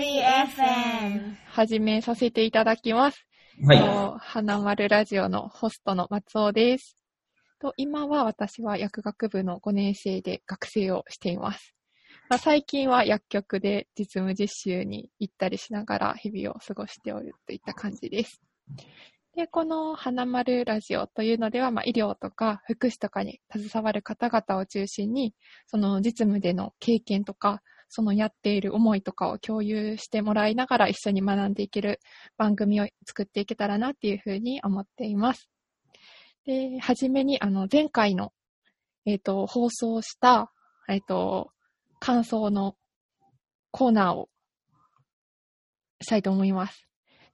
[0.00, 1.34] リ FM。
[1.52, 3.26] 始めさせていただきます。
[3.62, 3.78] はい。
[3.78, 6.96] と花丸ラジオのホストの松尾です。
[7.60, 11.74] と今は私は薬学部の5年生で学生をしています。
[12.30, 18.40] まあ、最近は薬局で実務実習に行ったりしながら日々を過ごしておるといった感じです。
[19.36, 25.34] で、この花丸ラジオというのでは、まあ、医療とか福祉とかに携わる方々を中心に、
[25.66, 27.60] その実務での経験とか、
[27.90, 32.00] そのやっている思いとかを共有してもらいながら一緒に学んでいける
[32.38, 35.50] 番組を作っていけたらなっていうふうに思っています。
[36.46, 38.32] で、はじめに、あの、前回の、
[39.04, 40.52] えっ、と、放送した、
[40.88, 41.50] えっ、と、
[41.98, 42.76] 感想の
[43.70, 44.28] コーナーを
[46.00, 46.86] したいと思います。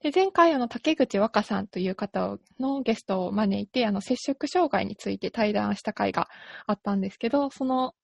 [0.03, 6.29] で、前回、あの、竹口若さんという方のゲストを招いて、あの、接触障害について対談した回が
[6.67, 7.95] あったんですけど、その、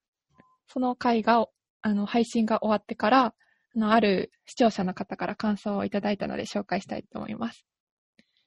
[0.68, 1.46] その回が、
[1.82, 3.34] あの、配信が終わってから、あ
[3.78, 7.66] の、ある視聴者の方から感想をいただいたので紹介したいと思います。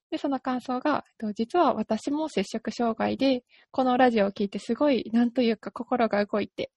[0.10, 1.04] で、その感想が、
[1.36, 6.72] 実は私も接触障害で、このラジオを聞いてすごい、なんというか心が動いて、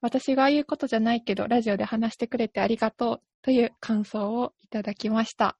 [0.00, 5.56] 私が言うことじゃないけど、ラジオで話してくれてありがとうという感想をいただきました。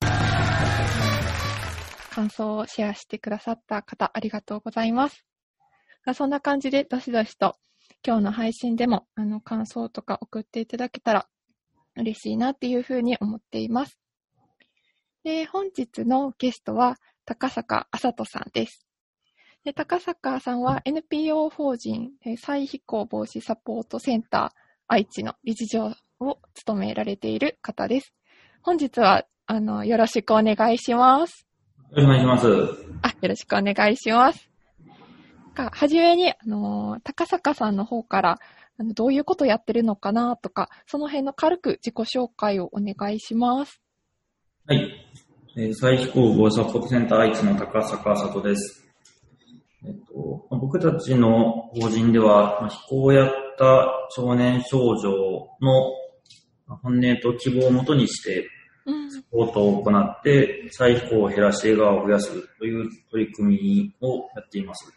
[2.11, 5.25] 感想をシェアしてくださった方、ありがとうございます。
[6.15, 7.57] そんな感じで、どしどしと
[8.07, 11.27] 今日の配信でも、あの、感想とか送っていただけたら
[11.97, 13.99] 嬉しいなっていうふうに思っています。
[15.23, 18.87] で、本日のゲストは、高坂あさとさんです。
[19.65, 28.13] で、高坂さんは NPO 法人えー再飛行防止サポートセンター愛知の理事長を務められている方です。
[28.61, 31.47] 本日は、あの、よろしくお願いします。
[31.93, 32.47] よろしくお願いします。
[33.03, 34.54] あ、よろしくお願いします。
[35.55, 38.39] かはじめに、あのー、高坂さんの方から、
[38.77, 43.81] あのどういうことやってるのかなとか、その辺の軽く自己紹介をお願いします。
[44.67, 44.91] はい。
[45.57, 48.85] えー、再飛行防止サポートセンター愛知の高坂里です。
[49.87, 55.93] えっと、まあ僕たちの法人では、まあ飛行をやった少年少女の
[56.67, 58.49] まあ本音と希望をもとにして、
[58.87, 59.11] うん。
[59.11, 64.93] サポートを行って、再飛行を減らし笑顔を増やすという取り組みをやっています。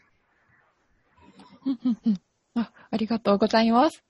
[1.66, 2.22] うんうんうん
[2.56, 4.04] あ、ありがとうございます。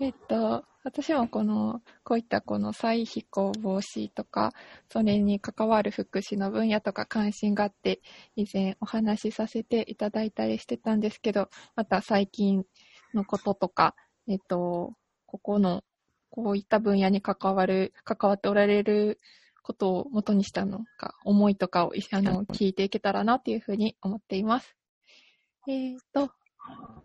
[0.00, 4.52] えっと、私もこの、こういったこの再飛行防止とか、
[4.90, 8.00] それに関わる福祉の分野とか関心があって、
[8.34, 12.64] 以前お話しさせていただいたりしてたんですけど、また最近
[13.14, 13.94] のこととか、
[14.26, 14.94] えっと、
[15.26, 15.84] ここの、
[16.30, 19.20] こういった分野に関わる、関わっておられる
[19.62, 24.76] ことを元にしたのか、思いとかをあの聞いていけたらなっていうふうに思っています。
[25.66, 26.30] えっ、と、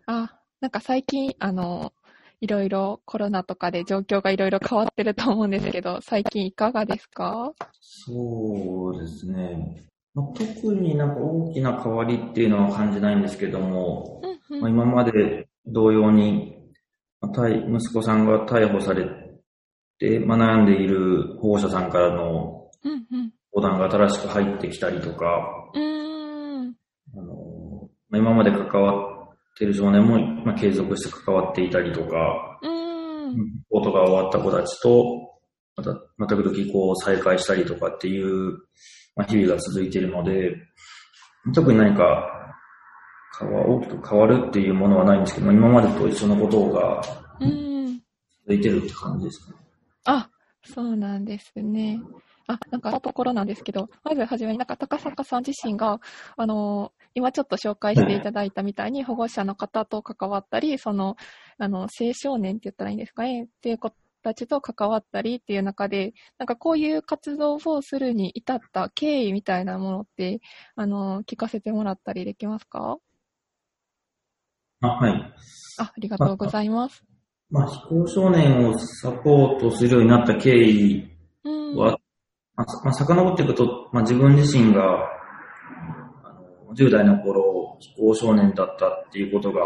[0.06, 1.92] あ、なんか最近、あの、
[2.40, 7.52] いろいろコロナとかで状況がいろいろ変わってると思うんですけど、最近いかがですか？
[7.80, 9.84] そうですね。
[10.14, 16.56] まあ、特になんか大きな変わりっていうのは感じないんですけども、うんまあ、今まで同様に、
[17.20, 19.06] まあ逮息子さんが逮捕され
[19.98, 22.92] て、まあ、悩んでいる保護者さんからのうん。
[22.92, 25.26] うん相談が新しく入ってきたりとか、
[25.74, 25.82] うん。
[25.82, 26.09] うーん。
[28.10, 33.36] まあ、今まで関わっている少年も、まあ、継続して関わっていたりとか、うーん。
[33.70, 35.30] ことが終わった子たちと、
[35.76, 38.58] また、また時々こう再会したりとかっていう、
[39.16, 40.56] まあ、日々が続いているので、
[41.54, 42.36] 特に何か、
[43.38, 47.00] 変わ大きく変わるっていうものはないんですけど、まあ今までと一緒のことが
[47.40, 48.02] うん。
[48.46, 49.56] 続いてるって感じですね。
[50.04, 50.28] あ、
[50.64, 52.00] そうなんですね。
[52.46, 56.00] あ、なんか、ところなんですけど、まずはじめに、なんか、高坂さん自身が、
[56.36, 61.16] あの、今ちょっと紹介していただいたみたいに、保護者の方と関わったり、その、
[61.58, 63.24] あの、青少年って言ったらいいんですか？
[63.24, 70.40] ね、っていう子たちと関わったりっていう中で、なんかこういう活動をするに至った経緯みたいなものって、
[70.76, 72.98] あの、聞かせてもらったりできますか？
[74.82, 75.12] あ、はい。
[75.78, 77.02] あ、ありがとうございます。
[77.50, 81.10] まあ、非行少年をサポートするようになった経緯
[81.44, 81.76] うん。
[81.76, 81.98] は、
[82.54, 85.08] まあ、さまあ、遡っていくと、まあ、自分自身が、
[86.74, 89.62] 10代の頃、非行少年だったっていうことが、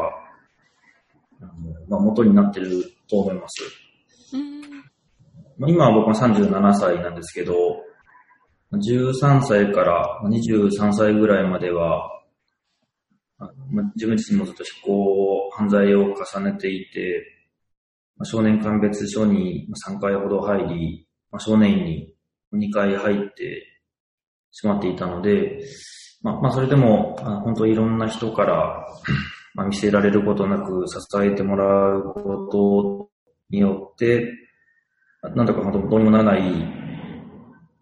[1.41, 1.53] あの
[1.89, 4.37] まあ、元になってると思います。
[4.37, 4.61] うん。
[5.59, 7.55] まあ、今は僕は37歳なんですけど、
[8.73, 12.11] 13歳から23歳ぐらいまでは、
[13.39, 17.25] まあ自分自身もずっと非行、犯罪を重ねていて、
[18.17, 23.81] まあ少年鑑別所に3回ほど入り、まあ、少年院に2回入って
[24.51, 25.61] しまっていたので、
[26.25, 28.87] まあ、まあ、それでも、あ本当いろんな人から、
[29.53, 33.11] まあ、見せられることなく支えてもらうこと
[33.51, 34.33] によって、
[35.35, 36.43] なんとか本当どうにもならない、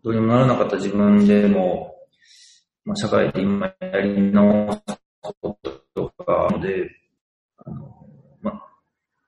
[0.02, 1.94] どうにもならなかった自分でも、
[2.84, 4.82] まあ、社会で今やり直す
[5.20, 6.90] こととかので、
[7.58, 7.94] あの
[8.40, 8.54] ま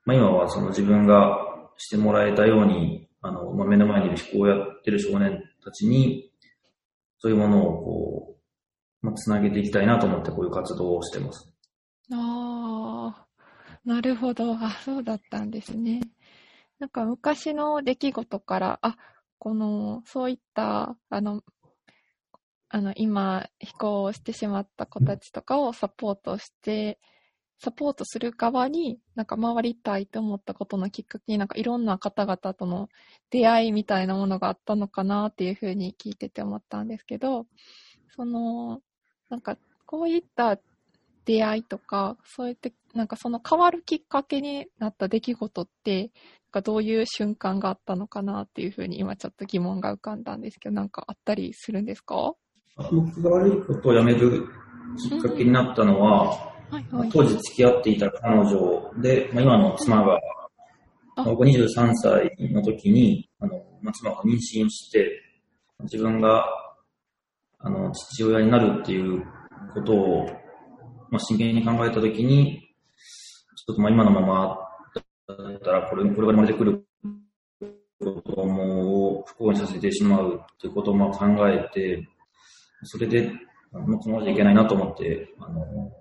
[0.03, 1.37] まあ、今はその自分が
[1.77, 6.29] してもらえたように、あの、まあ、目の前にいる飛行をやってる少年たちに、
[7.19, 8.34] そういうものをこう、
[9.05, 11.47] まあ、つなげていきたいなと思ってこういう活動をしてます。
[12.11, 13.27] ああ、
[13.85, 14.55] なるほど。
[14.55, 16.01] あ、そうだったんですね。
[16.79, 18.97] なんか昔の出来事から、あ、
[19.37, 21.43] この、そういった、あの、
[22.69, 26.99] あの、今、飛行をしてしまった子たちとかをサポートして、
[27.59, 32.89] サポートする側に、なんか回りたいと思ったことのきっかけに、なんかいろんな方々との
[33.29, 37.45] 出会いみたいなものがあったのかなっていうふうに聞いてて思ったんですけど、
[38.15, 38.81] その、
[39.29, 40.57] なんかこういった
[41.25, 46.09] 出会いとか、そうやって、なんかその変わるきっかけになった出来事って、なん
[46.51, 52.33] かどういう瞬間があったのかなっていうふうに今ちょっと疑問が浮かんだんですけど、なんかあったりするんですか？
[52.91, 54.47] 僕が悪いことをやめる
[55.09, 56.29] きっかけになったのは、
[56.69, 60.19] はいはい、当時付き合っていた彼女で、まあ、今の妻が、
[61.23, 65.09] 僕23歳の時に、あの、まあ、妻が妊娠して、
[65.83, 66.45] 自分が、
[67.65, 69.25] あの、父親になるっていう
[69.73, 70.25] ことを、
[71.09, 72.61] まあ、真剣に考えた時に、
[73.57, 74.57] ちょっとまあ今のまま
[75.27, 76.85] だったら、これ、これが生まれてくる
[77.99, 82.07] 子供を不幸にさせてしまうっていうことをまあ考えて、
[82.83, 83.31] それで、
[83.71, 85.91] もうこのままじゃいけないなと思って、あの、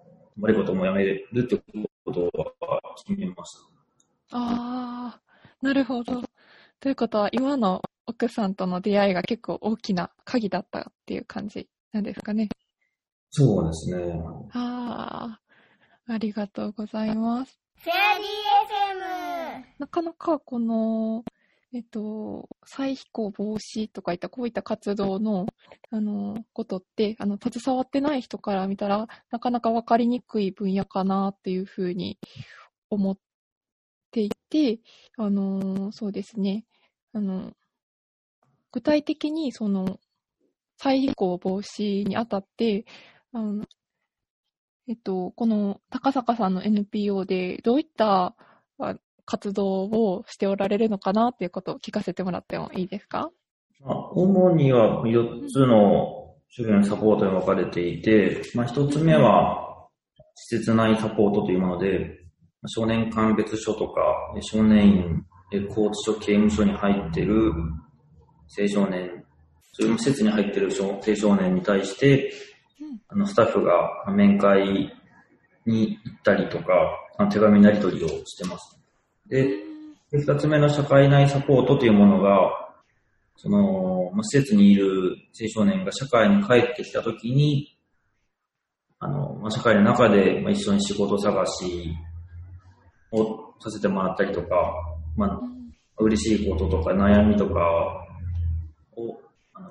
[0.41, 1.57] 悪いこともやめるって
[2.05, 3.57] ことは決めまし
[4.31, 4.37] た。
[4.37, 5.21] ああ、
[5.63, 6.21] なるほど。
[6.79, 12.49] ということは、今の奥さんとの出会いが結構大きな鍵だったっていう感じなんですかね。
[13.31, 14.23] そうですね。
[14.53, 15.39] あ
[16.07, 17.59] あ、ありがとうございます。
[17.79, 19.65] フェアリー FM!
[19.79, 21.25] なかなかこの、
[21.73, 25.47] えっと、再飛行防止とかいったこういった活動の、
[25.91, 32.19] あの、ことって、あの、携わってない人から見たら、なかなかわかりにくい分野かなっていうふうに
[32.91, 33.19] 思っ
[34.13, 34.79] ていて、
[35.17, 36.65] あの、そうですね、
[37.13, 37.53] あの、
[38.75, 40.01] 具体的にその、
[40.79, 42.87] 再飛行防止にあたって、
[43.33, 43.65] あの、
[44.89, 48.35] えっと、この高坂さんの NPO でどういった
[49.25, 53.31] 活動をしておられるのかなっていうことを聞かせてもらってもいいですか？
[53.81, 59.89] 主には4つの種類のサポートに分かれていて、まあ、1つ目は
[60.35, 62.27] 施設内サポートというもので、
[62.67, 64.01] 少年鑑別所とか
[64.41, 65.25] 少年院、
[65.69, 67.53] 拘置所、刑務所に入っている
[68.57, 69.25] 青少年、
[69.73, 72.33] そういう施設に入っている青少年に対して、
[73.09, 74.93] あのスタッフが面会
[75.67, 76.75] に行ったりとか、
[77.31, 78.79] 手紙なり取りをしてます。
[79.29, 79.49] で、
[80.13, 82.73] 二つ目の社会内サポートというものが、
[83.37, 87.77] その、まあ、施設にいる青少年が社会に帰ってきたときに、
[89.01, 91.95] あの、まあ、社会の中で、まあ、一緒に仕事探し
[93.11, 94.47] をさせてもらったりとか、
[95.17, 95.41] まあ、
[95.99, 98.04] 嬉しいこととか悩みとか
[98.97, 99.21] を、
[99.55, 99.71] あの、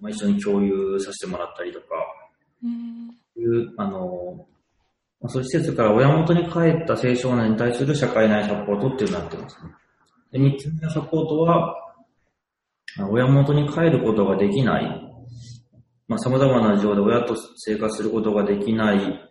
[0.00, 1.86] まあ、一緒に共有させてもらったりとか、
[3.36, 4.46] いう、あの、
[5.28, 9.70] そういう施設から親元に帰った青少年に対する社会内サポートっていうのになってますね。
[10.32, 11.74] で、三つ目のサポートは、
[13.10, 14.84] 親元に帰ることができない、
[16.06, 19.30] まあ、様々な事情で親と生活することができない。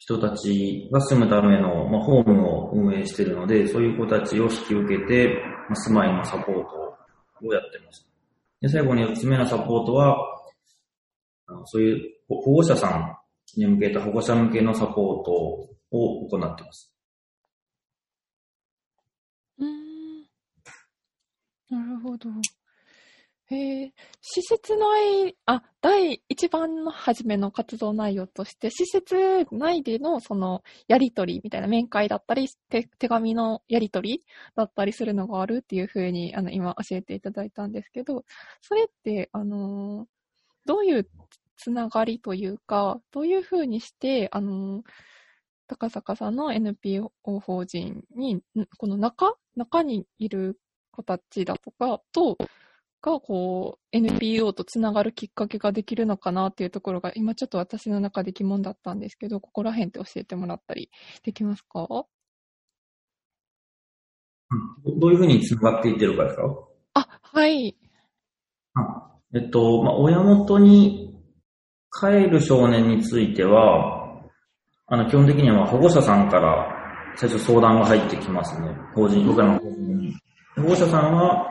[0.00, 5.28] 人たちが住むための、まあ、ホームを運営しているので、そういう子たちを引き受けて、
[5.68, 6.89] まあ、住まいのサポートを
[7.48, 8.06] をやってます。
[8.60, 10.16] で、最後に四つ目のサポートは、
[11.64, 13.16] そういう保護者さん
[13.58, 15.32] に向けた保護者向けのサポート
[15.90, 16.94] を行ってます。
[19.58, 20.22] うん。
[21.70, 22.28] なるほど。
[23.50, 29.16] へえ、施設内、あ、第一番の初めの活動内容として、施設
[29.50, 38.24] 内でのそのやりとりみたいな面会だったり、手手紙のやりとりだったりするのがあるっていうふうに、あの、今教えていただいたんですけど、
[38.60, 40.06] それって、あのー、
[40.66, 41.08] どういう
[41.56, 44.84] つながりというか、どういうふうにして、あの、
[45.66, 48.42] 高坂さんの NPO 法人に、
[48.78, 50.60] この中、中にいる
[50.92, 52.38] 子たちだとかと、
[53.02, 60.90] が、こう、NPO とつながるきっかけができるのかなっていうところが、今ちょっと私の中で疑問だったんですけど、ここら辺って教えてもらったり
[61.22, 61.86] できますか？
[61.88, 62.06] ど
[65.08, 66.42] ういうふうにつながっていってるかですか？
[66.94, 67.76] あ、はい。
[68.74, 71.14] あえっと、まあ、親元に
[72.00, 74.22] 帰る少年については、
[74.86, 76.66] あの、基本的には保護者さんから
[77.16, 78.68] 最初相談が入ってきますね。
[78.94, 80.14] 法人、僕らの法人に。
[80.56, 81.49] 保護者さんは、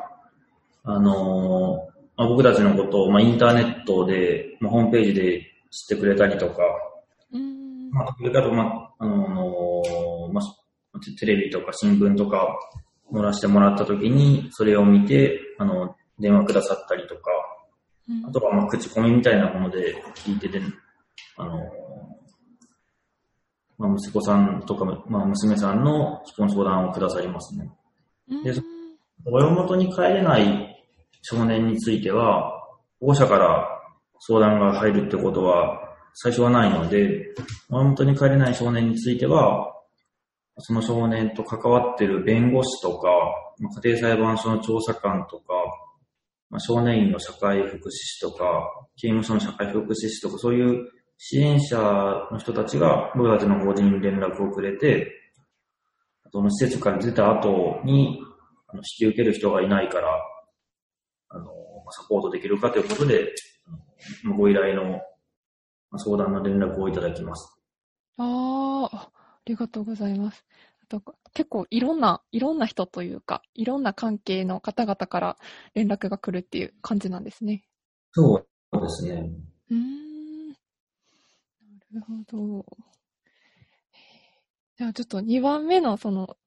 [0.91, 6.63] あのーまあ、僕たちのことを、まあ、インターネットで、まあ、ホームページで知ってくれたりとか、
[7.31, 7.91] うん。
[7.91, 12.57] まあ、それから、まあ、あのーまあ、テテレビとか新聞とか
[13.13, 17.21] 載らせてもらったときに、それを見て、あの、電話くださったりとか、
[18.09, 20.59] うんあとは、まあ、口コミみたいなもので聞いてて、
[21.37, 21.61] あのー
[23.77, 27.71] まあ、息子さんとか、まあ、娘さんの相談をくださりますね。
[28.29, 28.53] うんで
[29.25, 30.68] 親元に帰れない
[31.21, 32.51] 少年については、
[32.99, 33.67] 保護者から
[34.19, 35.79] 相談が入るってことは
[36.13, 37.33] 最初はないので、
[37.69, 39.73] 親元に帰れない少年については、
[40.57, 43.07] その少年と関わってる弁護士とか、
[43.83, 45.53] 家庭裁判所の調査官とか、
[46.49, 48.45] ま、少年院の社会福祉士とか、
[48.97, 51.77] 刑務所の社会福祉士とか、そういう支援者
[52.31, 55.11] の人たちが僕たちの法人に連絡をくれて、
[56.31, 58.19] その施設から出た後に、
[58.67, 60.09] あの引き受ける人がいないから、
[61.91, 63.33] サポートできるかということで、
[64.37, 64.99] ご依頼の
[65.91, 67.55] まあ相談の連絡をいただきます。
[68.17, 70.45] あーあ、ありがとうございます。
[70.83, 71.01] あと
[71.33, 75.37] 結構いろんな、いろんな人というか、いろんな関係の方々から
[75.73, 77.63] 連絡が来るっていう感じなんですね。
[78.11, 79.29] そうですね。
[79.69, 80.49] うーん。
[80.49, 80.55] な
[81.93, 82.65] るほど。
[84.77, 86.37] じゃあちょっと2番目のその、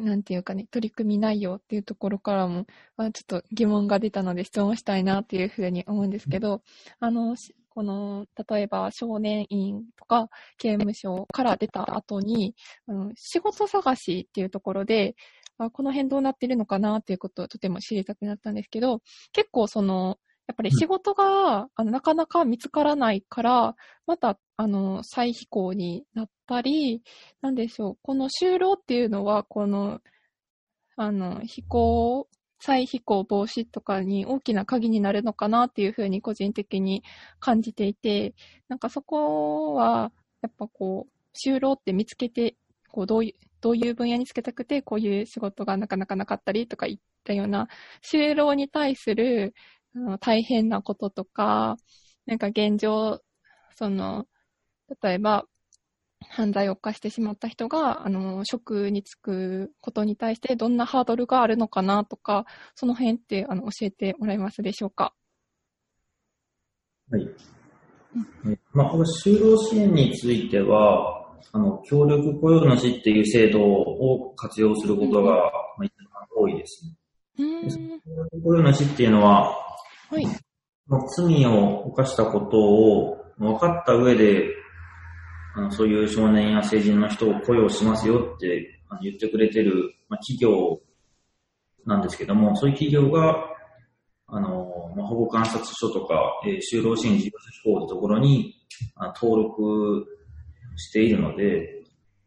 [0.00, 2.66] なんていうかね、取り組み内容っていうところからも、
[2.96, 6.62] あちょっと疑問が出たので質問したいなっていうふうに思うんですけど、
[6.98, 10.28] あの、しこの、例えば少年院とか
[10.58, 12.54] 刑務所から出た後に、
[12.86, 15.14] あの仕事探しっていうところで、
[15.58, 19.00] あこの辺どうなってるのかなっていうことをとても知りたくなったんですけど、
[19.32, 23.76] 結構その、やっぱり仕事が、あのなかなか見つからないから、
[24.06, 27.02] また、あの、再飛行になったり、
[27.40, 30.00] なんでしょう、この就労っていうのは、この、
[30.96, 37.02] あの、飛行、再飛行防止とかに大きな鍵になるのかなっていうふうに個人的に
[37.38, 38.34] 感じていて、
[38.68, 40.12] なんかそこは、
[40.42, 42.56] やっぱこう、就労って見つけて、
[42.90, 47.68] こう、どういう、どういう分野につけたくて、こういう仕事がなかなかなかったりとかいったような、
[48.02, 49.54] 就労に対する、
[49.94, 51.76] あの大変なこととか、
[52.26, 53.22] なんか現状、
[53.74, 54.26] その、
[55.02, 55.46] 例えば、
[56.28, 62.44] 犯罪を犯してしまった人が、あの、職に就くことに対してどんなハードルがあるのかなとか、
[62.74, 65.14] その辺って、あの、教えてもらえますでしょうか？
[67.10, 67.28] はい。
[68.48, 75.40] えまあ、この就労支援については、あの、協力雇用主っていう制度を活用することが、ま
[75.80, 76.96] あ、一番多いですね。
[77.38, 78.00] うーん。
[78.00, 79.56] 協力雇用主っていうのは、
[80.10, 80.26] はい。
[80.86, 84.48] まあ罪を犯したことを分かった上で、
[85.54, 90.80] あのそういう少年や成人の人を雇用しますよってあの言ってくれてる、まあ、企業
[91.86, 93.46] なんですけども、そういう企業が、
[94.26, 98.54] あの、まあ、保護観察所とか、えー就労支援事業者機構のところに
[98.96, 100.06] あ登録
[100.76, 101.82] しているので、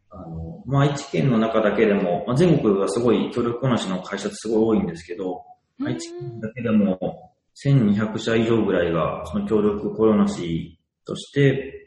[0.09, 5.43] あの、まあ、愛知県の中だけでも、まあ、全国はすごい協力主の会社ってすごい多いんですけど、
[5.83, 11.82] 愛知県だけでも1200社以上ぐらいがその協力雇用主として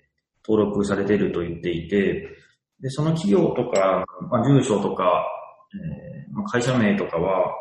[0.47, 2.29] 登録されていると言っていて、
[2.81, 5.27] で、その企業とか、まあ、住所とか、
[5.75, 7.55] えーまあ、会社名とかは、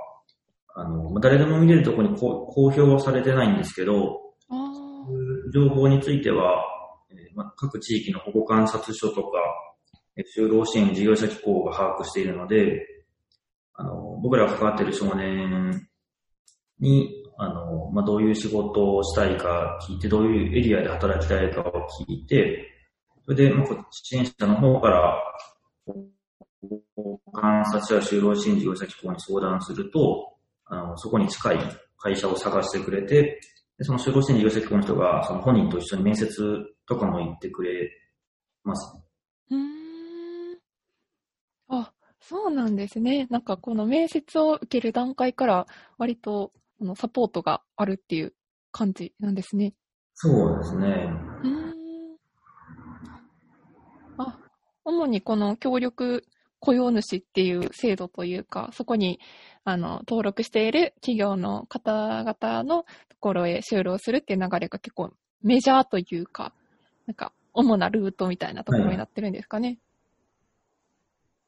[0.75, 4.21] あの、まあ誰でも見れるところにこう公表はされてないんですけど、
[5.53, 6.65] 情報については、
[7.11, 9.39] えーまあ、各地域の保護観察所とか、
[10.17, 12.85] えー就労支援事業者機構が把握しているので、
[13.73, 15.87] あの、僕らが関わっている少年
[16.79, 22.74] に、あの、まあ、どういう仕事をしたいか聞いて、どういうエリアで働きたいかを聞いて、
[23.25, 25.21] それで、まあ、こ支援者の方から、
[27.33, 31.59] 観察者や就労支援事業者機構に相談すると、あの、そこに近い
[31.97, 33.39] 会社を探してくれて、
[33.77, 37.89] でその就労支援事業者機構の人が、その本人と一緒に面接とかも行ってくれ
[38.63, 38.95] ます。
[39.51, 40.59] ーうーん。
[41.67, 43.27] あ、そうなんですね。
[43.29, 45.67] なんかこの面接を受ける段階から
[45.97, 48.33] 割とあのサポートがあるっていう
[48.71, 49.73] 感じなんですね。
[50.13, 50.87] そうですね。
[51.43, 51.75] うーん。
[54.17, 54.39] あ、
[54.85, 56.23] 主にこの協力
[56.59, 59.19] 雇用主っていう制度というか、そこに
[59.63, 62.87] あの登録している企業の方々のと
[63.19, 65.11] ころへ就労するっていう流れが結構
[65.43, 66.53] メジャーというか、
[67.07, 69.79] なんか主なルートみたいなところになってるんですかね。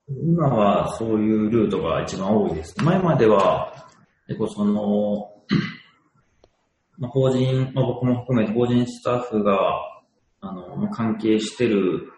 [0.10, 2.82] 今はそういうルートが一番多いです。
[2.82, 3.88] 前までは、
[4.28, 5.32] 結構その、
[6.98, 9.58] まあ、法人、まあ、僕も含めて法人スタッフが、
[10.40, 12.10] あの、関係してる、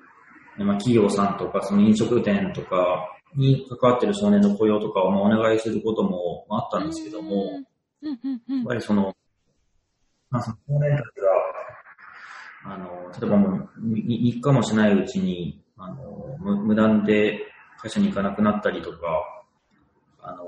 [0.58, 7.46] まあ、企業さんとか、その飲食店とか、に関わってる少年の雇用とかをまあお願いすることもまああったんですけども、
[8.02, 9.16] やっぱりその、
[10.30, 11.06] まあ、その少年たち
[12.66, 12.88] が、あの、
[13.20, 17.40] 例えばもう3日もしないうちに、あの、無無断で
[17.82, 18.98] 会社に行かなくなったりとか、
[20.22, 20.44] あの、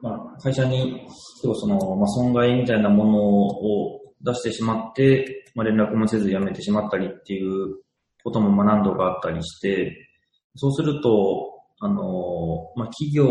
[0.00, 1.06] まあ、会社に、
[1.42, 7.78] 要はその、まあ、損害みたいなものを出してしまって、まあ、連絡もせず辞めてしまったりっていう
[8.22, 10.08] ことも何度かあったりして、
[10.54, 13.26] そうすると、あの、まあ、企業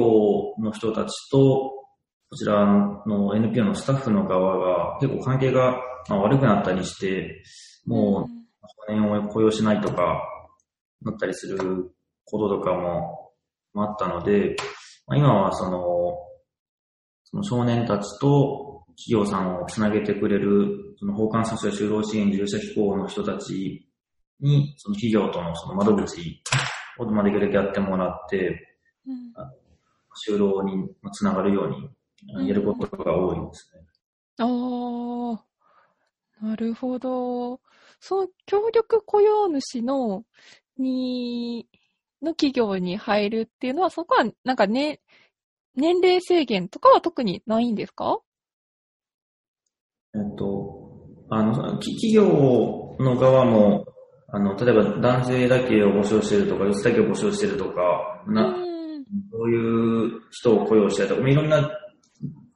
[0.60, 1.38] の人たちと、
[2.30, 2.66] こちら
[3.06, 5.80] の NPO のスタッフの側が結構関係が
[6.10, 7.42] 悪くなったりして、
[7.86, 10.22] もう少年を雇用しないとか、
[11.04, 11.92] なったりする
[12.26, 13.32] こととかも
[13.76, 14.58] あったので、
[15.08, 15.80] ま、今はその、
[17.24, 23.88] その少年たちと企業さんをつなげてくれる、その法官査就労支援事業者機構の人たち
[24.40, 26.42] に、その企業とのその窓口
[27.00, 29.34] をまあできるだけやってもらって、うん
[30.28, 31.90] 就労につながるように
[32.36, 33.86] あやることが多いですね。
[34.40, 35.44] あ
[36.42, 37.62] あ、なるほど。
[38.00, 40.26] その協力雇用主の、
[40.80, 41.68] に、
[42.24, 45.02] の企業に入るっていうのは、そこはなんかね、
[45.76, 48.20] 年齢制限とかは特にないんですか？
[50.18, 50.92] えっと、
[51.30, 53.86] あの、き企業の側も、
[54.30, 59.06] あの、例えば男性だけを募集してるとか、女性だけを募集してるとか、うな、ん。
[59.32, 61.70] そういう人を雇用したりとか、いろんな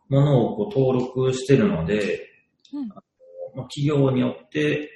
[0.10, 2.28] ものをこう登録してるので、
[2.74, 4.90] うんまあ、企業によって、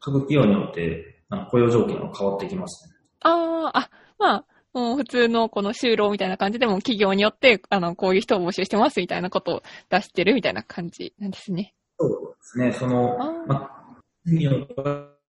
[0.00, 2.96] 各企業によってあの雇用条件は変わってきますね。
[3.20, 11.74] ああ、あ、まあ、もう普通のこの就労みたいな感じでも企業によって、あの、こういう人を募集してますみたいなことを出してるみたいな感じなんですね。
[11.98, 12.72] そうですね。
[12.72, 14.66] その、まあ、企業に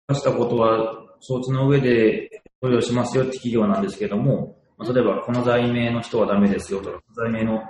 [0.09, 7.63] 出したことは承知の上で雇用しますよって企業なんですけども、まあ、例えばこの罪名の人はダメですよとか、罪名の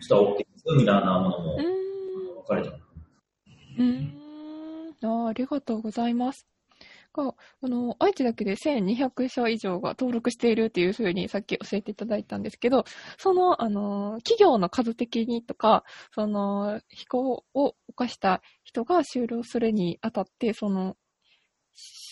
[0.00, 1.56] 人は OK ですよみたいなものも。
[1.56, 2.82] 分かれてます。
[3.78, 4.12] うーん。
[5.02, 6.46] あーありがとうございます。
[7.16, 12.84] が、あの、愛知だけで1200社以上が登録しているっていうふうにさっき教えていただいたんですけど、
[13.18, 20.96] その、あの、企業の数的にとか、その、非行を犯した人が就労するにあたって、その、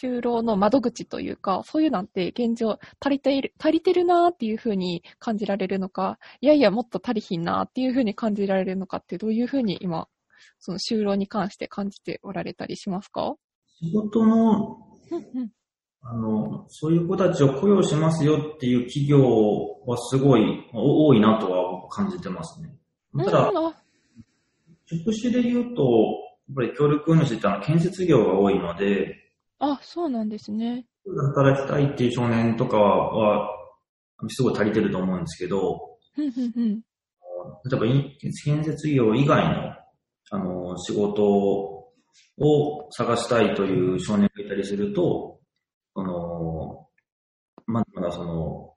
[0.03, 10.07] 就労の窓口というか、そういうなんて現状足りている、足りてるなーっていうふうに感じられるのか、いやいやもっと足りひんなーっていうふうに感じられるのかってどういうふうに今、
[10.59, 13.37] その就労に関して感じておられたりしますか？
[13.81, 14.94] 仕事の
[16.03, 19.21] あの、そういう子たちを雇用しますよっていう企業
[19.87, 22.75] はすごいお多いなとは僕感じてますね。
[23.25, 23.53] ただ、
[24.87, 25.83] 職種で言うと、
[26.49, 29.17] やっぱり協力主ってあの建設業が多いので、
[29.59, 30.85] あ、そうなんですね。
[31.35, 33.51] 働きたいっていう少年とかは、
[34.29, 36.81] すごい足りてると思うんですけど、うんうんうん
[37.71, 39.75] 例えばい建設業以外の、
[40.31, 41.74] あの、仕事
[42.39, 45.39] を探したいという少年がいたりすると、
[45.95, 46.89] あの、
[47.67, 48.75] まだまだその、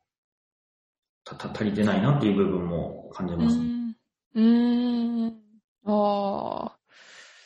[1.24, 3.64] た、た足りてないなっていう部分も感じうますね。
[3.66, 3.96] ん。
[4.36, 5.48] うーん。
[5.86, 6.78] ああ、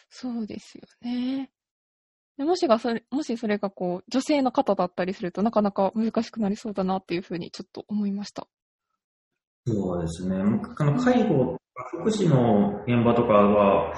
[0.09, 1.51] そうですよね。
[2.37, 8.47] でもしがそれ、もしそれがこう、女性の方だったりするとなかなか難しくなりそうだなっていうふうにちょっと思いました。
[9.67, 10.37] そうですね。
[10.37, 11.57] あの、介護、
[11.91, 13.93] 福祉の現場とかは、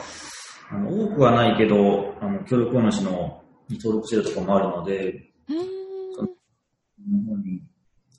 [0.70, 6.26] あの、多くはないけど、あの、協力主のに登録してるところもあるので、うーん。
[6.26, 7.62] 日本に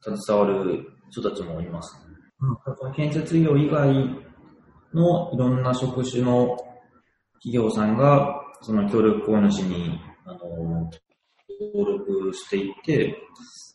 [0.02, 2.14] 携わる人たちもいます、ね。
[2.40, 3.92] うん、建設業以外
[4.92, 6.56] のいろんな職種の
[7.34, 10.90] 企業さんが、その協力主に、あの、
[11.72, 13.16] 登録していって、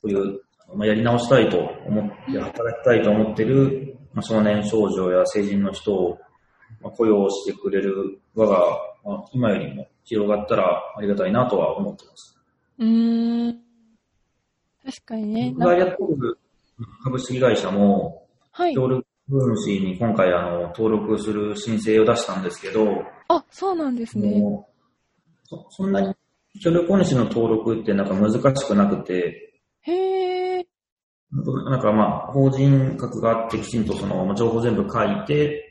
[0.01, 0.41] そういう、
[0.75, 6.17] まあ、やり直したいと思って、働きたいと思ってる、まあ、少年少女や成人の人を、
[6.81, 8.59] まあ、雇用してくれる輪が、
[9.03, 12.37] まあ、今よりも広がったらありがたいなとは思ってます。
[12.79, 13.59] うーん。
[14.85, 15.51] 確かにね。
[15.55, 16.39] 僕がやってる
[17.03, 18.73] 株式会社も、はい。
[18.73, 24.41] 協力主に今回あの登録する申請を出したんですけど、あ、そうなんですね。
[25.43, 26.15] そそんなに
[26.63, 30.67] 協力主の登録ってなんか難しくなくて、へえ。
[31.31, 35.68] なんかまあ法人格があってきちんとその情報全部書いて、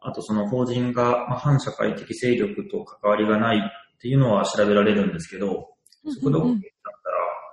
[0.00, 5.70] あとその法人がまあ反社会的勢力と関わりがないっていうのは調べられるんですけど、
[6.06, 6.60] そこで OK だっ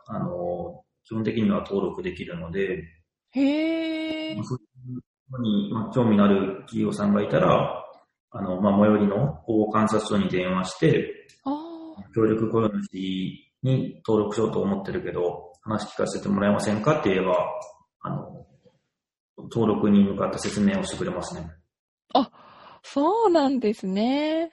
[0.07, 2.83] たら、あの、基本的には登録できるので、
[3.31, 4.43] へえまあ。
[4.45, 7.83] そういうのに、まあ、興味のある企業さんがいたら、
[8.31, 11.25] あの、まあ、最寄りの保護観察所に電話して。
[12.13, 17.35] 協力雇用主に登録しようと思ってるけど、話聞かせてもらえませんかって言えば、
[18.01, 18.45] あの、
[19.37, 21.51] 登録に向かった説明をしてくれますね。
[22.17, 22.31] あ、
[22.83, 24.51] そうなんですね。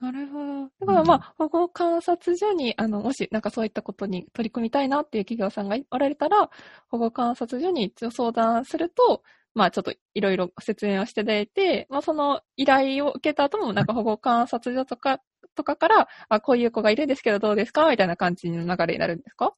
[0.00, 0.62] なるほど。
[0.80, 6.50] だからまあ、保護観察所に、あの、もしなんかそういったことに取り組みたいなっていう企業さんがおられたら、
[6.88, 9.22] 保護観察所に一応相談すると、
[9.54, 15.20] まあちょっといろいろ説明をしていただいて、まあその依頼を受けた後もなんか保護観察所とか、
[15.56, 17.88] とかから、あ、こういう子がいるんですけどどうですか？
[17.90, 19.54] みたいな感じの流れになるんですか？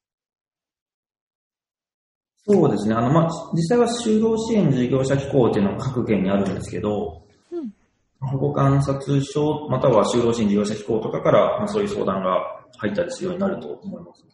[2.47, 2.95] そうですね。
[2.95, 7.71] あの、まあ、実際は就労支援事業者機構っていうのが各県にあるんですけど、うん、
[8.19, 14.25] 保護観察所、または就労支援事業者機構とかから、まあ、そういう相談が入ったりするようになると思います。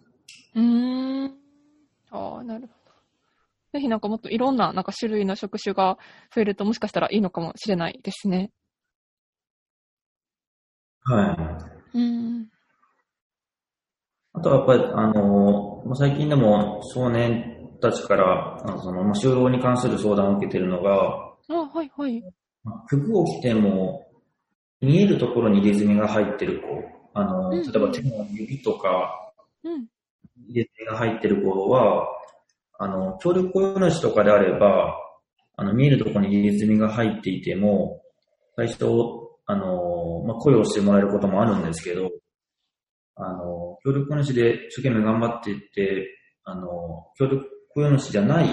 [0.56, 1.34] うーん。
[2.12, 2.91] ああ、なるほど。
[3.74, 5.98] ぜひなんかもっといろんななんか種類の職種が
[6.34, 8.52] 増えるともしかしたらいいのかもしれないですね。
[11.04, 11.98] はい。
[11.98, 12.48] うん。
[14.34, 20.91] あとはやっぱり、あの、最近でも少年たちから、あのその、まあ、就労に関する相談を受けているのが、
[21.49, 22.23] あ、はいはい。
[22.87, 24.07] 服を着ても、
[24.81, 29.31] 見えるところに入れ墨が入ってる子、あの、うん、例えば手の指とか、
[29.63, 29.87] うん、
[30.47, 32.07] 入れ墨が入ってる子は、
[32.79, 34.95] あの、協力雇用主とかであれば、
[35.55, 38.01] あの、見えるところに入れ墨が入っていても、
[38.55, 38.85] 最初、
[39.47, 42.11] あの、まあ、雇用してもらえることもあるんですけど、
[43.15, 46.07] あの、協力雇用主で一生懸命頑張っていって、
[46.43, 48.47] あの、協力雇用主じゃない、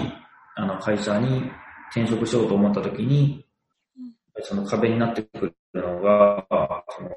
[0.55, 1.49] あの、会社に
[1.89, 3.43] 転職しようと思った時に、
[4.43, 6.45] その壁になってくるのが、
[6.95, 7.09] その、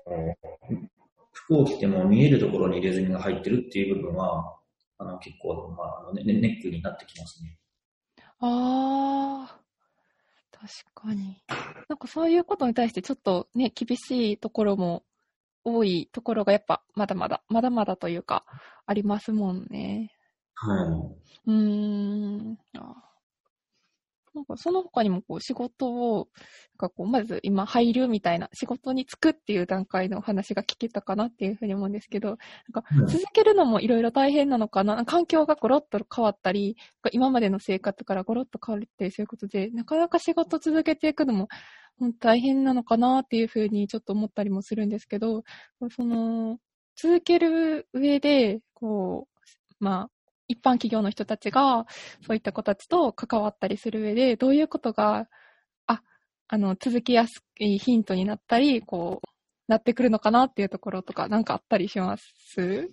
[1.32, 4.56] 服を着ても見えるところに入れ墨が入ってるっていう部分は、
[4.96, 7.58] あの、結構、まあ、ネネックになってきますね。
[8.40, 9.60] ああ、
[10.50, 11.42] 確かに。
[11.90, 15.02] なんかそういうことに対してちょっとね、厳しいところも
[15.62, 18.46] 多いところがやっぱまだまだ、まだまだというか、
[18.86, 20.17] ありますもんね。
[20.60, 20.84] は
[21.46, 21.50] い。
[21.50, 22.58] うーん。
[22.76, 23.04] あ
[24.34, 26.28] なんかその他にもこう仕事を、
[26.74, 32.38] なんかこうまず今入るみたいな仕事に就くっていう段階の話が聞けたかなっていうふうに思うんですけど、なん
[32.72, 36.76] か続けるのもいろいろ大変なのかな、環境がゴロッと変わったり、
[37.12, 41.48] 今までの生活からゴロッと変わるってそういうことで、なかなか仕事続けていくのも
[42.20, 45.42] 大変なのかなっていうふうにちょっと思ったりもするんですけど、
[45.90, 46.58] その、
[46.96, 49.26] 続ける上で、こ
[49.80, 50.10] う、まあ、
[50.48, 51.86] 一般企業の人たちが、
[52.26, 55.28] そういった子たちと関わったりする上で、どういうことが、
[55.86, 56.02] あ、
[56.48, 59.28] あの、続きやすいヒントになったり、こう、
[59.68, 62.90] なってくるのかなっていうところとか、なんかあったりします？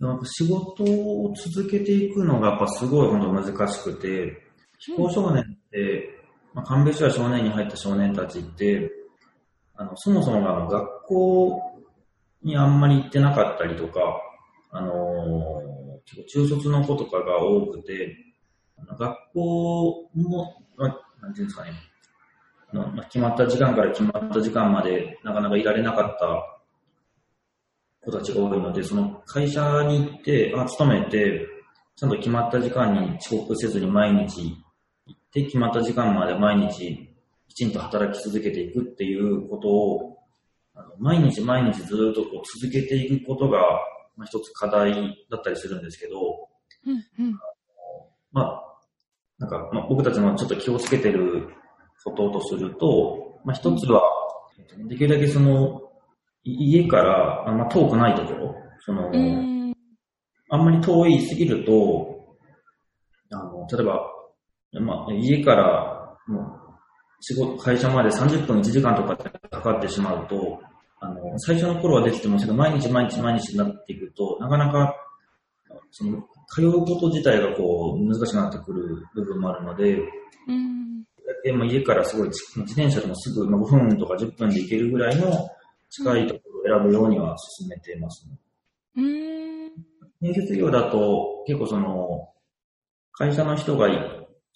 [0.00, 4.42] なんか仕事を続けていくのがやっぱすごい本当難しくて、
[4.78, 6.18] 非行少年って、
[6.52, 8.90] まあ、鑑別所や少年に入った少年たちって、
[9.74, 11.60] あの、そもそもあの学校
[12.42, 14.00] にあんまり行ってなかったりとか、
[14.76, 18.16] あのー、中卒の子とかが多くて、
[18.98, 20.88] 学校も、ま
[21.22, 21.70] なんていうんですかね、
[22.74, 26.60] あ決まった時間から決まった時間までなかなかいられなかった
[28.04, 31.46] 子たちが多いので、その会社に行って、あ、勤めて、
[31.94, 34.56] ちゃんと決まった時間に遅刻せずに毎日
[35.06, 37.14] 行って、決まった時間まで毎日
[37.48, 40.18] きちんと働き続けていくっていうことを、
[40.74, 43.60] あの毎日毎日ずっとこう続けていくことが
[44.16, 46.48] まあ、一つ課題だったりするんですけど、
[46.86, 47.38] うんうん、
[48.32, 48.62] まあ、
[49.38, 51.48] なんか、まあ、僕たちのちょっと気をつけてる
[52.04, 54.02] こととすると、まあ、一つは、
[54.88, 55.80] できるだけその、
[56.44, 59.10] 家からあんま遠くないところ、その、
[60.50, 62.36] あんまり遠いすぎると、
[63.32, 64.00] あの、例えば、
[64.80, 66.64] まあ、家から、もう、
[67.20, 70.60] 仕事、会社まで30分1時間とかかかってしまうと、
[71.04, 74.94] あの、最初の頃はできてましたけど、毎日毎日毎日になっていくと、なかなか、
[75.90, 79.98] その、通うこと自体がこう、難しくなってくる部分もあるので、
[80.48, 81.04] うん。
[81.42, 85.48] でまあ、家からすごい、自転車でもすぐ、まあ、5分とか10分で行けるぐらいの
[85.90, 88.38] 近いところを選ぶようには進めてますね。
[88.96, 90.32] うん。
[90.32, 92.28] 建設業だと、結構その、
[93.12, 93.88] 会社の人が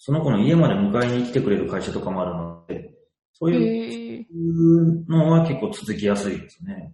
[0.01, 2.93] その子の家まで迎えに来てくれる会社とかもあるので、
[3.33, 6.93] そういうのは結構続きやすいですね。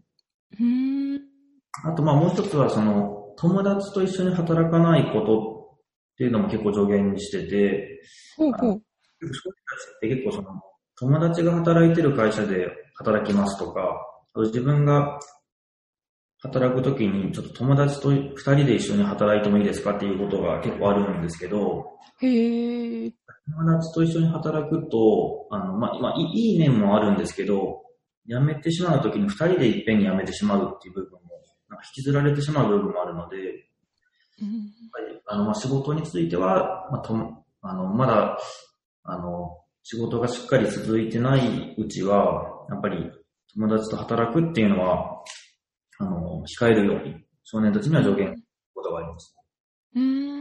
[1.84, 5.78] あと、まあもう一つは、その、友達と一緒に働かないこと
[6.14, 8.02] っていうのも結構上限にしてて、
[8.38, 8.76] ほうほう。
[8.76, 8.80] っ
[10.02, 10.62] て結構その、
[10.98, 14.02] 友達が働いてる会社で働きますとか、
[14.36, 15.20] 自分が
[16.48, 23.12] 働くときに、ちょっと友達と二人で一緒に働いてもいいですかっていうことが結構あるんですけど、へー。
[23.48, 27.84] 友達と一緒に働くと、あの、まあ、まあ、いい面もあるんですけど、
[28.28, 31.20] 辞めてしまうときに二人でいっぺんに辞めてしまうっていう部分も、
[31.70, 33.38] なんか引きずられてしまう部分もあるので、
[34.42, 34.76] うん
[35.28, 37.16] あの、まあ、仕事については、まあ、と
[37.62, 38.38] あの、まだ、
[39.04, 43.12] あの、仕事がしっかり続いてないうちは、やっぱり
[43.54, 45.24] 友達と働くっていうのは、
[46.46, 49.36] 控えるように、少年たちには助言することがあります。
[49.96, 50.36] うん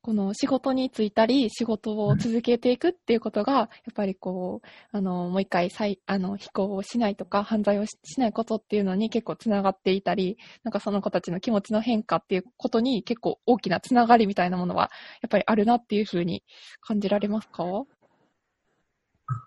[0.00, 14.90] この仕事に就いたり、仕事を続けていくっていうことが、やっぱりこう、あの、もう一回再、あの、飛行をしないとか、犯罪をししないことっていうのに結構つながっていたり、なんかその子たちの気持ちの変化っていうことに結構大きなつながりみたいなものは、
[15.22, 16.44] やっぱりあるなっていうふうに
[16.82, 17.64] 感じられますか？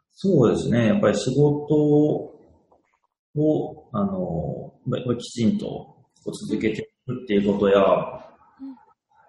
[0.09, 0.87] そうですね。
[0.87, 2.36] やっぱり仕事
[3.37, 5.95] を、あの、まあきちんと
[6.49, 7.81] 続けていくっていうことや、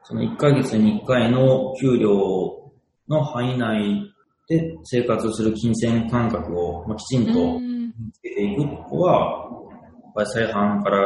[0.05, 2.73] その1ヶ月に1回の給料
[3.09, 4.03] の範囲内
[4.49, 7.79] で生活する金銭感覚を、まあ、きちんとうん。
[8.13, 9.49] つけていくことは、
[9.83, 11.05] やっぱり再犯から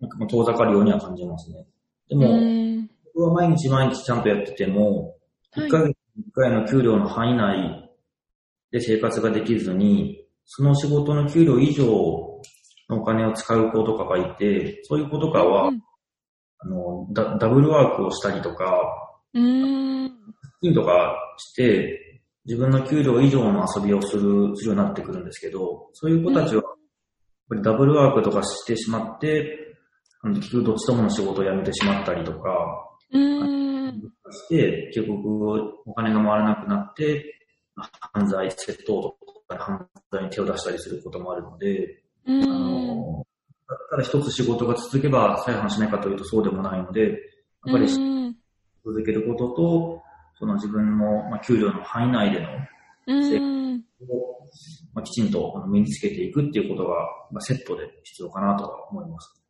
[0.00, 1.66] なんかもう遠ざかるようには感じますね。
[2.08, 2.90] でうも、ん。
[3.14, 5.14] 僕は毎日毎日ちゃんとやってても、
[5.52, 5.68] はい。
[5.68, 7.90] 1ヶ月に1回の給料の範囲内
[8.70, 11.84] で生活ができずに、その仕事の給料以上
[12.88, 15.82] のお金を使う子とかがいて、そういう子とかは、うん
[16.58, 18.80] あのダ、ダブルワークをしたりとか、
[19.34, 20.12] うーん。
[20.62, 26.72] 金とかして、自分の給料以上の遊びをする、するようになってくるんですけど、そういう子たちは、やっ
[27.50, 29.76] ぱりダブルワークとかしてしまって、
[30.22, 32.48] あの結局どっちともの仕事を辞めてしまったりとか、
[33.12, 34.00] うーん。
[34.30, 37.34] して、結局お金が回らなくなって、
[38.14, 42.48] 犯罪、窃盗とか犯罪に手を出したりすることもあるので、うあん。
[42.58, 43.26] の、
[43.90, 48.36] ただ一つ仕事が続けば再犯しないかというとそうでもないので、やっぱりうん
[48.84, 50.02] 続けることと、
[50.38, 52.48] その自分の、まあ、給料の範囲内での
[53.08, 53.84] うん。
[54.08, 54.48] を、
[54.94, 56.94] まあ、きちんと身につけていくっていうことが、
[57.32, 59.42] まあ、セットで必要かなとは思います。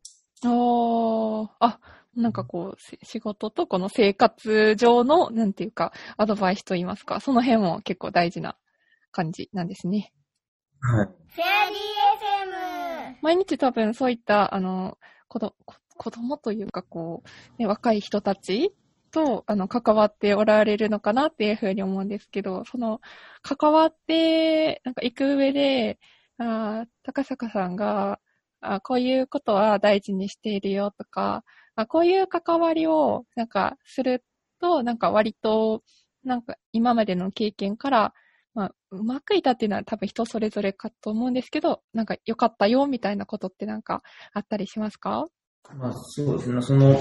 [0.45, 1.79] おー、あ、
[2.15, 8.55] なんかこう、せ仕事とこの生活上の、なんていうか、アドバイスといいますか、その辺も結構大事な
[9.11, 10.13] 感じなんですね。
[10.81, 11.05] はい。
[11.05, 13.17] フェアリー FM!
[13.21, 18.71] 毎日多分そういった、あの、子どこ子供というかこう、ね、若い人たち
[19.11, 23.01] と、あの、関わっておられるのかなっていうふうに思うんですけど、その、
[23.41, 25.99] 関わって、なんか行く上で、
[26.37, 28.19] あー高坂さんが、
[28.61, 31.43] あこういうことは大事にしているよとか、
[31.75, 34.23] あこういう関わりを、なんか、する
[34.59, 35.83] と、なんか割と、
[36.23, 38.13] なんか今までの経験から、まあ、
[38.91, 44.01] うまくいったっていうのは多分人それぞれかと思うんですけど、なんか良かったよみたいなことってなんか
[44.33, 45.27] あったりしますか？
[45.75, 46.61] まあ、そうですね。
[46.61, 46.97] その、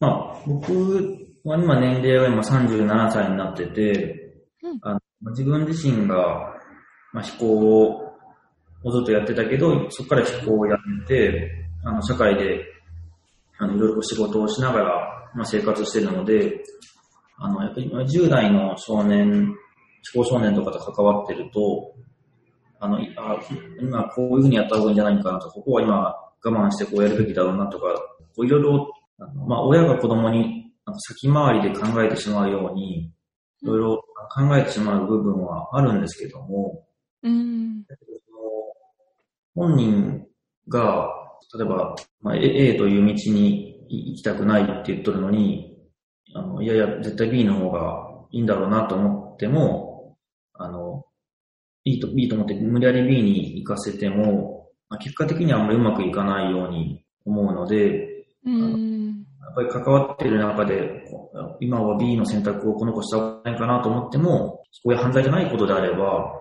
[0.00, 0.72] まあ、僕
[1.44, 5.00] は今年齢が今37歳になってて、うんあの
[5.32, 6.16] 自分自身が、
[7.12, 7.96] まあ、飛行
[8.84, 11.50] をずっとやってたけど、そこから飛行をやめて、
[11.84, 12.64] あの、社会で、
[13.58, 16.62] あの、いろいろ仕事をしながら、まあ、生活してるので、
[17.36, 19.54] あの、やっぱり今10代の少年、
[20.02, 21.94] 飛行少年とかと関わってると、
[22.80, 23.38] あの、いあ
[23.80, 27.86] 今こういうふうにやった方がいいんじゃないかなとか、ここは今我慢してこうやるべきだろうなとか、
[28.36, 33.10] こういろいろ、あのまあ、親が子供に先回りで考えてしまうように、
[33.62, 36.84] いろいろ考えてしまう部分はあるんですけども、
[37.22, 37.84] うん。
[39.54, 40.24] 本人
[40.68, 41.08] が、
[41.56, 45.76] 例えば、まあ、A という道に行きたくないって言っとるのに、
[46.34, 49.87] あの、いやいや、絶対 B の方がいいんだろうなと思っても、
[51.84, 59.24] いいと、いいと思って無理やり B に行かせても、まあ、結果的にはあんまりうまくいかないように思うので、うん。
[59.40, 61.04] やっぱり関わっている中で、
[61.60, 66.32] 今は B の選択をこの子した方がいいかなと思っても、こういう犯罪じゃないことであれば、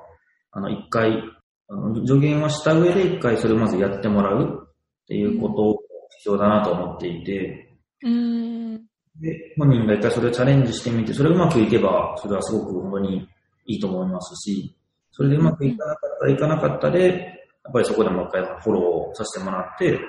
[0.52, 1.24] あの、一回、
[1.70, 4.70] あの助言はした上で一回それをまずやってもらう
[5.04, 5.80] っていうことを
[6.18, 8.78] 必要だなと思っていて、うん。
[9.20, 13.28] で、本人が一回それをチャレンジしてみて、それがうまくいけば、それはすごく本当に
[13.66, 14.76] いいと思いますし、
[15.18, 20.00] それでうまくいかなかったらいかなかったで、やっぱりそこでもう一回フォローさせてもらって、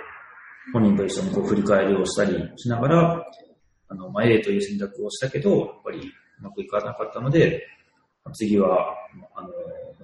[0.75, 3.27] 本人と一緒にこう振り返りをしたりしながら、
[3.89, 6.01] あの、まあ、A という選択をしたけど、やっぱり
[6.41, 7.67] うまくいかなかったので、
[8.35, 8.95] 次は、
[9.35, 9.49] あの、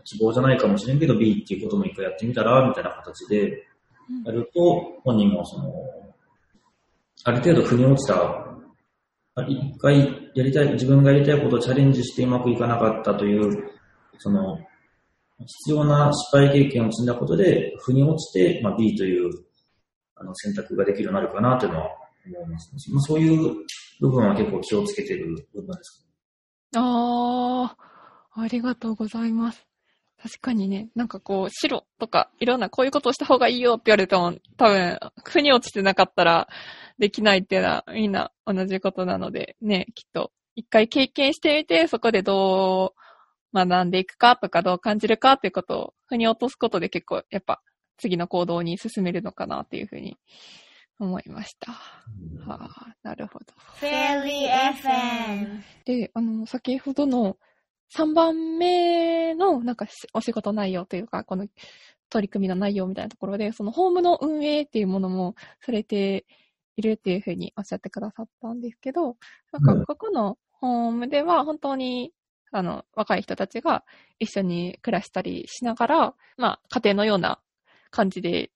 [0.05, 3.67] 希望じゃないかもしれんけど B っていうことも一回やってみたら、みたいな形で
[4.25, 5.71] やると、本人もその、
[7.25, 8.47] ある程度腑に落ちた、
[9.47, 13.71] 一回やりたい、自分がやりたいことをチャレンジしてうまくいかなかったという、
[14.19, 14.59] その、
[15.41, 19.31] 必要な失敗経験を積んだことで、腑に落ちて、まあ、B という
[20.17, 21.91] あの選択ができるようになるかなというのは
[22.27, 23.55] 思います、まあ、そういう
[24.01, 26.07] 部分は結構気をつけてる部分です。
[26.77, 27.77] あ
[28.35, 29.67] あ、ありがとうございます。
[30.23, 36.49] 確かにね、なんかこう、白とか、いろんなこういうことをした方がいいよって言われても、多分、腑に落ちてなかったら
[36.99, 43.04] できないっていうのはみんな同じことなので、ね、きっと、一回経験してみて、そこでどう
[43.55, 47.63] 学んでいくかとか、どう感じるかっていうことを腑に落とすことで結構、やっぱ、
[47.97, 50.19] 次の行動に進めるのかなっていうふうに
[50.99, 51.73] 思いました。
[51.73, 51.89] は
[52.47, 53.47] あ、なるほど。
[53.77, 55.63] フェリー FM。
[55.85, 57.37] で、あの、先ほどの
[57.97, 61.47] 3番目の、なんかし、お仕事内容というか、この
[62.11, 66.27] 取り組みの内容みたいなところで、そのホームの運営っていうものもされて
[66.77, 69.17] いるっていうふうにおっしゃってくださったんですけど、
[69.53, 72.13] なんか、ここのホームでは本当に、
[72.55, 73.85] あの、若い人たちが
[74.21, 77.41] 一緒に暮らしたりしながら、まあ、家庭のような
[77.91, 78.53] 感じで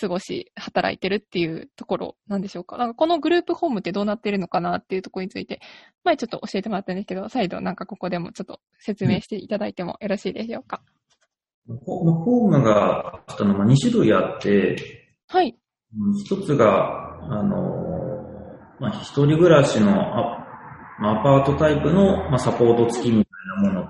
[0.00, 2.76] 過ごし、働いてるっていうところなんでしょうか。
[2.76, 5.60] なんかこのグループホームってどうなってるのかなっていうところについて、
[6.02, 10.82] 前ちょっと教えてもらったんですけど、再度なんかここでもちょっと説明していただいてもよろしいでしょうか。
[11.84, 14.76] ホホームがあったのは2種類あって、
[15.28, 15.56] はい。
[15.96, 17.86] うん一つが、あの、
[18.80, 20.46] まあ、一人暮らしのア
[20.98, 23.30] まあアパートタイプの、まあ、サポート付きみた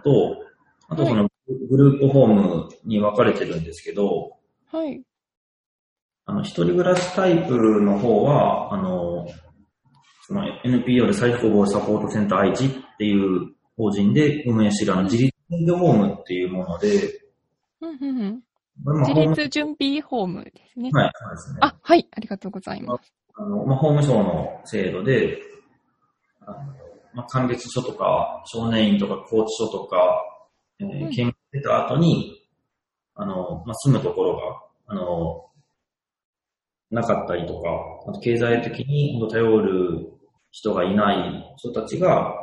[0.07, 0.37] と、
[0.89, 1.29] あとその
[1.69, 4.37] グループホームに分かれてるんですけど、
[4.71, 5.03] はい。
[6.27, 9.27] あの、一人暮らしタイプの方は、あの、
[10.27, 17.21] その NPO で再複合サポートセンター愛知っていう法人で運営しているあの自立準備ホームっていうもので、
[17.81, 18.43] うんうんうん
[19.07, 20.91] 自立準備ホームですね。
[20.93, 21.59] はい、そうですね。
[21.63, 22.07] あ、はい。
[22.15, 23.11] ありがとうございます。
[23.35, 25.39] あの、まあ、法務省の制度で、
[26.43, 26.75] あの
[27.17, 30.23] まあ、関月書とか、少年院とか、拘置所とか、
[30.79, 31.11] えーうん。
[31.11, 32.47] 検挙出た後に、
[33.15, 34.43] あの、まあ、住むところが、
[34.89, 35.47] あの、
[36.91, 37.71] なかったりとか、
[38.07, 40.13] あと経済的に頼る
[40.51, 42.35] 人がいない人たちが、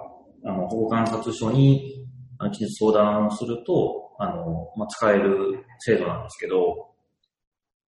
[0.44, 2.08] あの、保護観察所に、
[2.40, 6.90] あの、期日相談をすると、あの、まあ、使える制度なんですけど、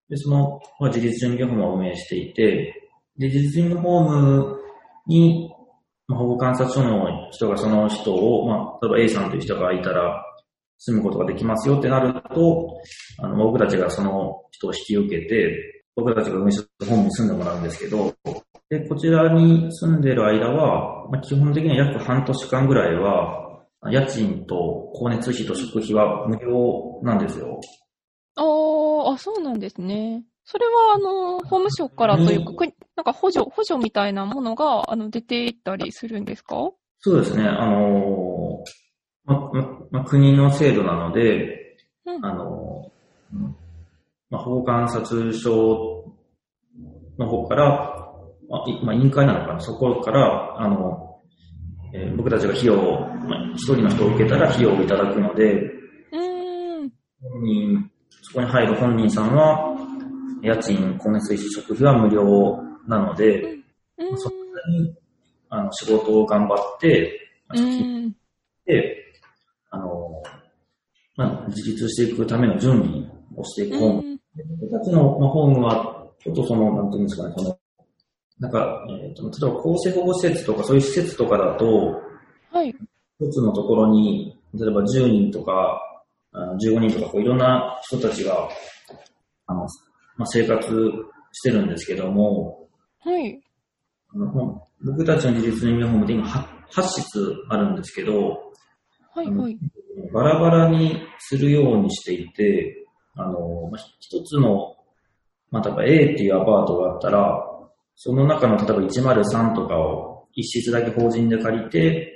[0.07, 4.59] で、その、まあ、自立準備ホームを運営していて、で、自立準備ホーム
[5.07, 5.44] に、まあ、
[6.07, 10.23] 保護観察所の人がその人を、まあ、例えば A さんという人がいたら、
[10.77, 12.81] 住むことができますよってなると、
[13.19, 18.13] あの、僕たちがその人を引き受けて、僕たちが運営するホームに住んでもらうんですけど、
[18.69, 27.59] で、こちらに住んでる間は、まあ、基本的には約半年間ぐらいは、家賃と光熱費と食費は無料なんですよ。
[28.35, 30.23] あーあ、そうなんですね。
[30.43, 32.53] それは、あの、法務省からというか、
[32.95, 36.55] なんか補助、補助みたいなものが、あの、出ていったりするんですか？
[36.99, 37.43] そうですね。
[37.43, 43.55] あのーま、ま、ま国の制度なので、うんあのーうん
[44.29, 46.13] ま保護観察所
[47.19, 48.05] の方から、
[48.49, 51.21] まいまあ、委員会なのかな、そこから、あの、
[51.93, 56.91] えー僕たちが費用を、まあ、一人の人を受けたら費用をいただくので、うーん。
[57.21, 59.75] 本人、そこに入る本人さんは、
[60.41, 62.23] 家賃、光熱費、食費は無料
[62.87, 64.35] なので、うーんそこ
[64.69, 64.95] に
[65.49, 67.19] あの仕事を頑張って、
[67.53, 68.15] うーん。
[68.65, 68.95] で、
[69.69, 70.23] あの、
[71.15, 73.03] まあ、自立していくための準備
[73.35, 73.99] をしていくホーム。
[74.09, 74.15] うん
[74.59, 77.57] 僕たちの、まあ、ホームは、ちょっとその、なんていうんですかね、その、
[78.39, 82.01] なんか、えーと、例えば厚生保護施設とかそういう施設とかだと、
[82.51, 82.75] はい。
[83.21, 85.81] 一つのところに、例えば10人とか、
[86.33, 88.49] あの15人とか、こういろんな人たちが、
[89.47, 89.61] あの、
[90.17, 90.91] まあ、生活
[91.31, 92.64] してるんですけども、
[93.05, 93.39] はい。
[94.13, 98.51] あの僕たちの自立準備ホームで今8、8室あるんですけど、
[99.13, 99.27] はい。
[99.27, 99.57] はい。
[100.11, 104.75] バラバラにするようにしていて、あの、まあ一つの、
[105.51, 107.45] まあ、例えば A っていうアパートがあったら、
[107.95, 112.11] その中の例えば103とかを一室だけ法人で借りて、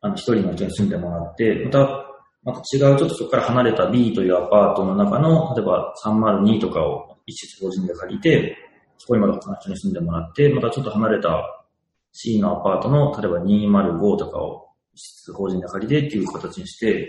[0.00, 1.78] あの、一人の人に住んでもらって、また、
[2.42, 8.56] また違うちょっとそこから離れた B というアパートの中の、例えば302とかを一室法人で借りて、
[8.98, 11.64] そこにまた他の人に住んでもらって、またちょっと離れた
[12.12, 17.08] C のアパートの、例えば205とかを一室法人で借りてっていう形にして、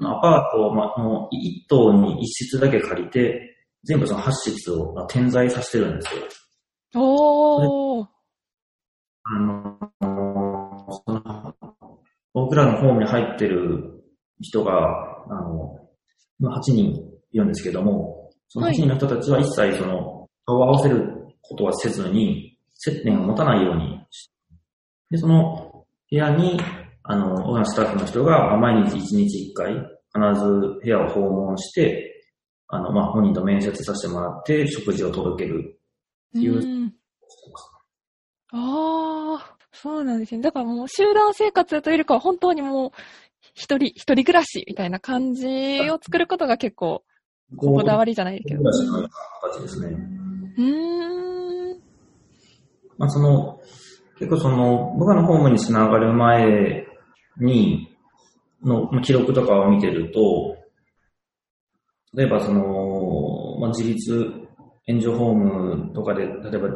[0.00, 6.22] アパートを、まあ、もう一棟に一室だけ借りて、全部その8室をまあ点在させてるんですよ。
[6.94, 8.06] おー。
[9.24, 9.78] あの、
[11.06, 11.54] その
[12.34, 14.04] 僕らのホームに入ってる
[14.40, 14.72] 人が、
[15.28, 15.88] あの、
[16.38, 16.92] まあ8人
[17.32, 21.15] いるんですけども、その8人の人たちは一切その、顔を合わせる
[21.48, 24.30] ことはせずに、接点を持たないようにし
[25.10, 26.60] で、その部屋に、
[27.02, 32.12] あの、僕らのスタッフの人がまあ毎日1日1回、必ず部屋を訪問して、
[32.68, 35.78] あの、まあ、本人と面接させてもらって、食事を届ける。
[36.34, 36.92] いううん
[38.52, 40.40] ああ、そうなんですね。
[40.40, 42.90] だからもう集団生活というよりかは本当にもう
[43.54, 45.46] 一人、一人暮らしみたいな感じ
[45.90, 47.04] を作ることが結構
[47.56, 48.62] こだわりじゃないけど。
[48.62, 49.08] 暮らしのような
[49.52, 49.96] 形ですね。
[50.56, 51.80] うーん。
[52.98, 53.60] まあ、その、
[54.18, 56.86] 結構その、僕らのホームにつながる前
[57.38, 57.96] に、
[58.62, 60.56] のまあ記録とかを見てると、
[62.14, 64.32] 例えばその、まあ、自立
[64.86, 66.68] 援助ホームとかで、例えば、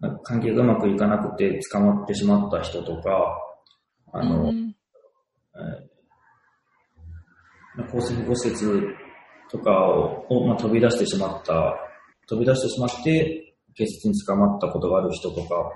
[0.00, 3.38] まあ関係がうまくいかなくて捕まってしまった人とか、
[4.12, 4.74] あの、うん
[7.76, 8.94] まあ骨折骨折
[9.50, 11.74] とかを、をまあ、飛び出してしまった、
[12.28, 15.72] 飛び出してしまって、警察に捕まったことがある人とか、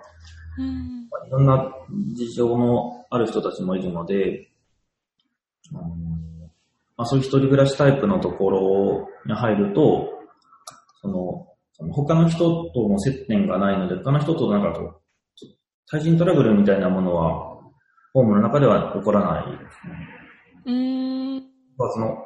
[0.58, 1.08] うん。
[1.26, 1.72] いろんな
[2.14, 4.50] 事情のある人たちもいるので、
[5.70, 5.88] あの
[6.96, 10.08] まあ、そういう一人暮らしタイプのところに入ると、
[11.00, 15.00] その、その他の人とも接点がないので、他の人となんかと、
[15.90, 17.60] 対人トラブルみたいなものは、
[18.12, 20.22] ホームの中では起こらないですね。
[20.66, 21.42] うーん。
[21.78, 22.16] まあその、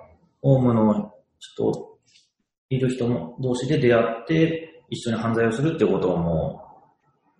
[0.42, 1.95] ホームの人、
[2.70, 6.62] いる人の同士で出会って、一緒に犯罪をするってことはも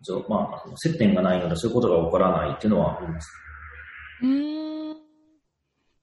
[0.08, 3.28] う、まあ、接点がないので、そういうことが起こらないっていうのはあります。
[4.22, 4.96] うーん。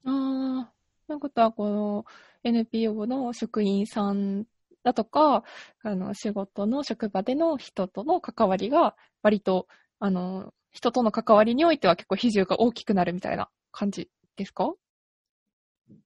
[0.05, 0.73] ああ。
[1.07, 2.05] ということは、この
[2.43, 4.45] NPO の職員さん
[4.83, 5.43] だとか、
[5.83, 9.67] あの、仕事の職場での人との関わりが、割と、
[9.99, 14.73] あの、人との関わりにおいては結構比重が大きくなるみたいな感じですか？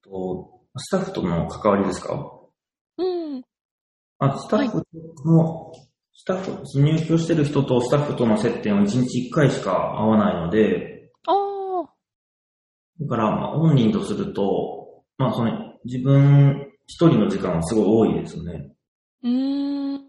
[0.03, 2.36] とスタッフとの関わりですか？
[2.97, 3.43] うん。
[4.19, 4.83] あ、スタッフ
[5.25, 5.71] の、
[6.13, 11.89] スタッフ、入居してる人とスタッフとの接点は1日1回しか会わないので、ああ。
[12.99, 18.71] だから、まあ、本人とすると、まあ、その、自分一人の時間はすごい多いですよね。
[19.23, 20.01] うーん。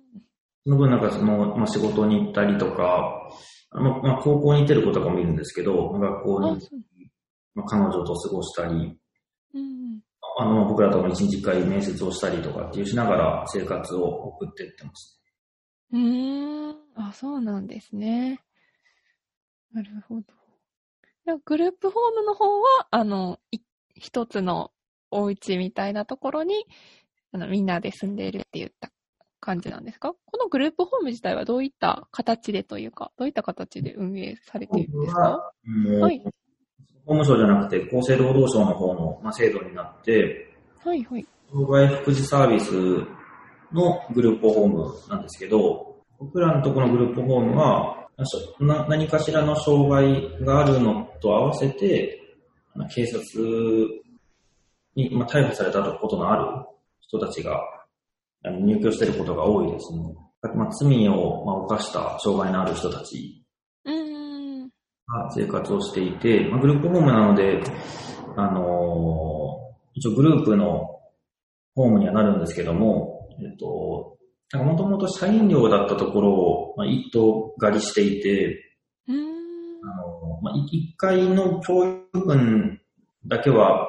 [0.65, 3.31] その分なんかその、まあ、仕事に行ったりとか、
[3.71, 6.81] あのまあ、高校に行ってる子とかもいるんですけど、学校に、あそう
[7.55, 8.99] まあ、彼女と過ごしたり、
[9.55, 10.01] うん。
[10.41, 15.21] あの、僕らとも一日一回面接をしたりとかっていうしながら生活を送っていってます。
[15.93, 16.77] うーん。
[16.95, 18.41] あ、そうなんですね。
[19.73, 20.23] なるほど。
[21.45, 23.59] グループホームの方は、あの、い
[23.95, 24.71] 一つの
[25.11, 26.65] お家みたいなところに、
[27.33, 28.91] あの、みんなで住んでいるって言った
[29.41, 30.15] 感じなんですか？
[30.25, 35.53] このグループホーム自体はどういった形でというか、どういった形で運営されているんですか？
[36.01, 36.31] はい法
[37.15, 40.55] 務省じゃなくて厚生労働省の方の、まあ、制度になって、
[40.85, 41.27] はいはい。
[41.51, 42.73] 障害福祉サービス
[43.73, 48.09] のグループホームなんですけど、僕らのところのグループホームは、
[48.61, 52.21] な何かしらの障害があるのと合わせて、
[52.95, 53.23] 警察
[54.95, 56.67] に、まあ、逮捕されたことのある
[57.01, 57.61] 人たちが
[58.45, 60.15] 入居していることが多いですね。
[60.55, 63.45] まあ、罪を、まあ、犯した障害のある人たち
[65.31, 67.63] 生活をしていて、まあ、グループホームなので、
[68.37, 69.49] あのー
[69.95, 71.01] 一応グループの
[71.75, 74.17] ホームにはなるんですけども、えっと、
[74.57, 78.65] もともと社員寮だったところを、まあ、一棟借りしていて。
[79.81, 82.81] あのまあ、1階の共有分
[83.27, 83.89] だけは、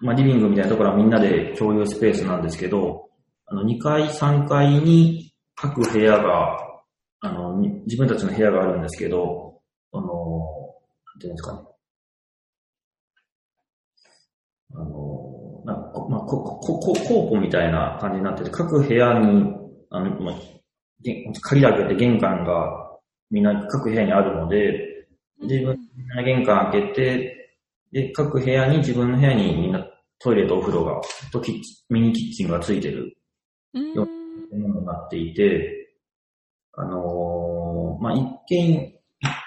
[0.00, 3.08] まあ、リビングみたいなところはみんなで共有スペースなんですけど、
[3.46, 6.58] あの2階、3階に各部屋が、
[7.20, 9.60] あの、に自分たちの部屋があるんですけど、
[9.92, 10.19] あの、
[11.20, 11.58] ていうんですかね。
[14.74, 19.54] あの、なんかこまあ、こ、こ、こ、倉庫みたいな感じになってて、各部屋に、
[19.90, 20.34] あの、まあ、
[21.02, 22.98] げ鍵開けて玄関が
[23.30, 25.06] みんな各部屋にあるので、
[25.42, 25.78] 自分
[26.14, 27.58] が玄関開けて、
[27.92, 29.84] で、各部屋に自分の部屋にみんな
[30.18, 31.00] トイレとお風呂が、
[31.32, 33.16] とキッチミニキッチンがついてる
[33.74, 33.96] うーん。
[34.60, 35.96] ものになっていて、
[36.72, 38.99] あのーまあ、一軒、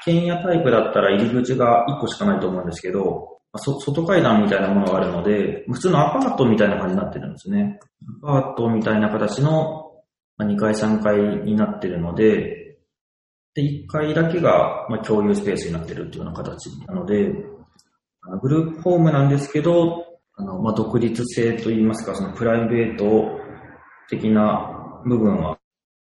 [0.06, 7.80] 一軒家タイプだったら入り口が一個しかないと思うんですけど、そ外階段みたいなものがあるので、普通のアパートみたいな感じになってるんですね。
[8.24, 9.92] アパートみたいな形の
[10.40, 12.78] 2階3階になってるので、
[13.54, 17.32] で、1階だけが共有スペースになってるっていうような形なので、
[18.42, 23.40] グループホームなんですけど、あの、まあ、独立性といいますか、そのプライベート
[24.10, 25.60] 的な部分は、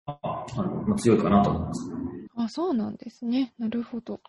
[0.04, 1.97] あのまあ、強いかなと思います。
[2.38, 3.52] あ、そうなんですね。
[3.58, 4.20] なるほど。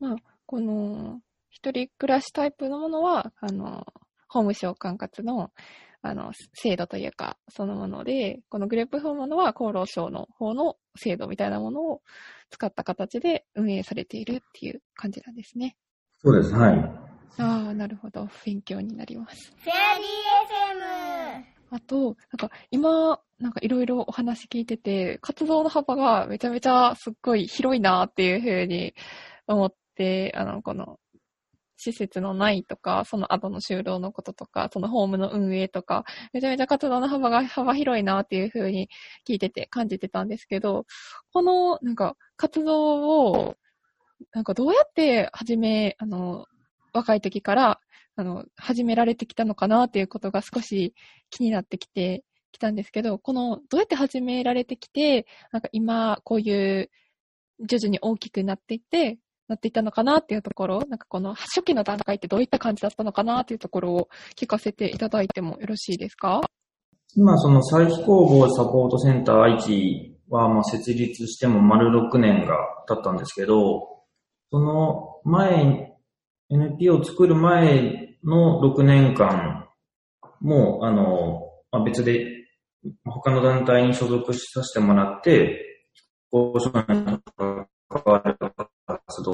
[0.00, 3.86] まあ、この、一人暮らしタイプのものは、あの、
[4.28, 5.52] 法務省管轄の、
[6.02, 12.02] あの、制度というか、そのもので、このグループホームものは厚労省の方の制度みたいなものを
[12.50, 15.76] 使った形で運営されているっていう感じなんですね。
[16.18, 16.78] そうです、はい。
[17.38, 18.28] ああ、なるほど。
[18.44, 19.52] 勉強になります。
[19.56, 20.06] フェアリー
[21.08, 21.13] FM
[21.74, 28.94] あと、なんか今、なんかいろいろお話聞いてて、活動の幅がめちゃめちゃすっごい広いなっていうふうに
[29.48, 31.00] 思って、あの、この、
[31.76, 38.88] 施設のないとか、その後の就労のこととか、そのホームの運営とか、めちゃめちゃ活動の幅が幅広いなっていうふうに
[39.28, 40.86] 聞いてて感じてたんですけど、
[41.32, 43.56] このなんか活動を、
[44.32, 46.46] なんかどうやって始め、あの、
[46.92, 47.80] 若い時から
[48.16, 50.94] あの、始められてきたのかなっていうことが少し
[51.30, 56.90] 気になってきて、きたんですけど、この、どうやって始められてきて、なんか今、こういう、
[57.60, 66.40] 徐々に大きくなっていって、なっていったのかなっていうところ、なんかこの初期の段階ってどういった感じだったのかなっていうところを聞かせていただいてもよろしいですか？
[67.16, 72.56] 今、その再飛行防サポートセンター愛知は、まあ、設立しても丸6年が
[72.88, 74.00] 経ったんですけど、
[74.50, 75.92] その前
[76.50, 79.68] NP を作る前の6年間
[80.40, 82.26] も、あの、まあ、別で
[83.04, 85.60] 他の団体に所属させてもらって、
[86.32, 87.20] 交渉に
[87.88, 88.36] 関わる
[88.86, 89.32] 活動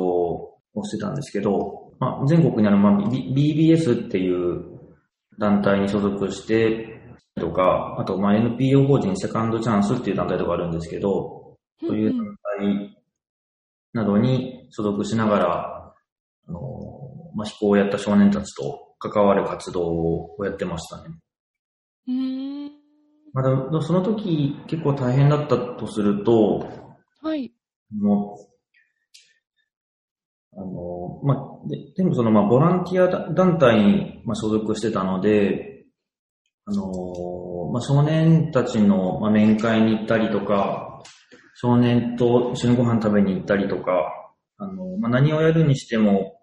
[0.74, 4.64] をしてたんですけど、まあ、全国にある、まあ、BBS っていう
[5.38, 7.01] 団体に所属して
[7.36, 12.97] とか、あと、まあ、NPO 法人セカンドチャンスっていう団体とかあるんですけど、そういう団体
[13.95, 15.95] などに所属しながら、
[16.49, 16.80] あの
[17.35, 21.14] まあ、飛行をやった少年たちと関わる活動をやってましたね。
[22.09, 22.70] うん。
[23.33, 26.68] まだ、その時結構大変だったとすると、
[27.22, 27.53] はい。
[27.97, 28.51] もう、
[30.57, 35.85] あの、まあ、で、でもその、まあ、ボランティア団体に、まあ、所属してたので、
[36.64, 36.85] あの、
[37.72, 41.03] まあ、少年たちの、まあ、面会に行ったりとか、
[41.55, 44.12] 少年と一緒にご飯食べに行ったりとか、
[44.59, 46.39] あの、まあ、何をやるにしても、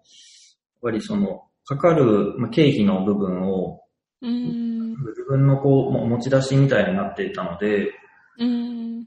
[0.82, 3.82] ぱりその、かかる、まあ、経費の部分を、
[4.22, 7.92] うん、自分のこう、持ち出しみたいになっていたので、
[8.38, 9.06] うん、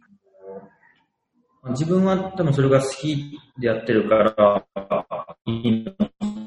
[1.70, 4.66] 自分は多分それが好きでやってるから、
[5.46, 5.92] いいの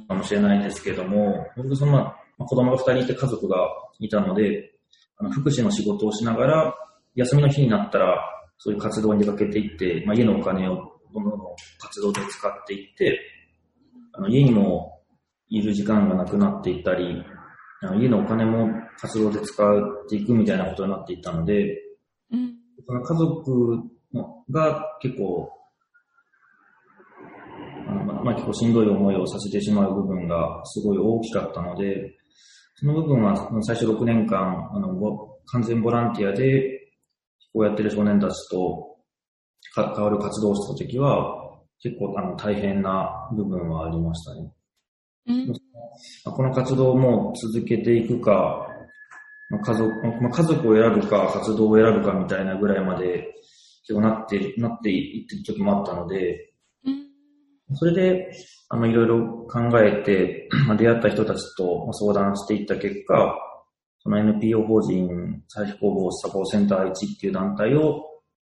[0.09, 3.57] かもしれないですけども、僕その、まあ、子供が二人いて家族が
[4.01, 4.73] いたので、
[5.17, 6.75] あの福祉の仕事をしながら、
[7.15, 11.33] 休みの日になったら、そういう活動に出かけていって、まあ、家のお金をどんどん
[11.79, 13.21] 活動で使っていって、
[14.13, 14.94] あの家にも
[15.49, 17.25] いる時間がなくなっていったり、
[17.99, 18.69] 家のお金も
[18.99, 21.83] 活動で使っていくみたいなことになっていったので、
[22.33, 22.55] うん、
[22.87, 23.83] 家族
[24.51, 25.51] が結構、
[27.87, 32.17] あのまあ、結構しんどい思いをさせてしまう部分がすごい大きかったので、
[32.77, 34.89] その部分は最初6年間、あの
[35.47, 36.91] 完全ボランティアで
[37.53, 38.97] こうやってる少年たちと
[39.75, 44.51] 関わる活動をしたときは、結構あの大変な部分はありましたね。
[45.27, 45.53] うん、
[46.25, 48.69] この活動も続けていくか、
[49.51, 53.33] 家族、まあ、家族を選ぶか、活動を選ぶかみたいなぐらいまで、
[53.87, 56.53] 結構なって、なっていってる時もあったので、
[56.85, 58.33] うん、それで、
[58.71, 63.37] あの、いろいろ考えて、まあ、出会った人たちと相談していった結果、
[63.99, 68.03] その NPO 法人再飛行防止サポーセンター1っていう団体を、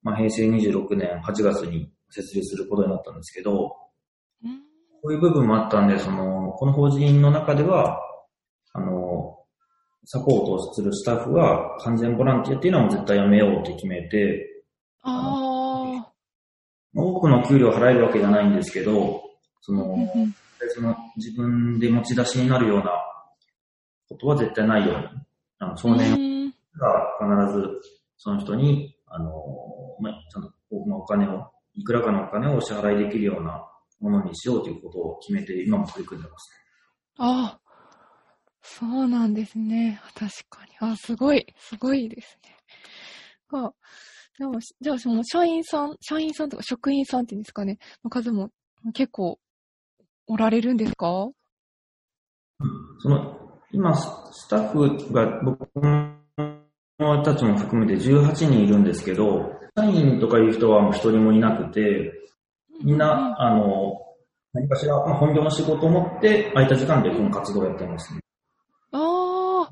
[0.02, 3.76] まあ、平成26年8月に設立することになったんですけど、
[5.02, 8.00] こういう部分もあったんで、その、この法人の中では、
[8.74, 9.38] あの、
[10.06, 14.64] サポートをするスタッフは完全ボランティアっていうのは絶対やめようって決めて、
[15.04, 16.12] ああ。
[16.94, 19.22] 多くの給料を払えるわけじゃないんですけど、
[19.62, 19.96] その、
[20.76, 22.92] その自分で持ち出しになるような
[24.10, 25.06] ことは絶対ないように、
[25.60, 27.68] あの少年が必ず
[28.18, 29.32] その人に、あの、
[30.00, 33.66] まあ、ちゃんとお金を、いくらかのお金をお支払いできるような
[34.02, 36.52] ものにしようということを決めて、今も取り組んでます、
[37.18, 37.62] ああ、
[38.62, 40.02] そうなんですね。
[40.16, 40.72] 確かに。
[40.80, 42.58] あ、すごい、すごいですね。
[43.54, 43.74] あ、
[44.40, 48.50] でも、じゃあその社員さん、社員さんとか職員さんっていうんですかね、の数も
[48.94, 49.40] 結構
[50.28, 51.30] おられるんですか？
[53.00, 53.38] その、
[53.72, 55.68] 今、スタッフが僕
[57.24, 62.14] たちも含めて18人いるんですけど、社員とかいう人はもう一人もいなくて、
[62.84, 63.94] みんな、あの、
[64.54, 68.20] 何かしら、まあ、本業の仕事を持って空いた時間でこの活動をやってますね。
[68.92, 69.72] ああ、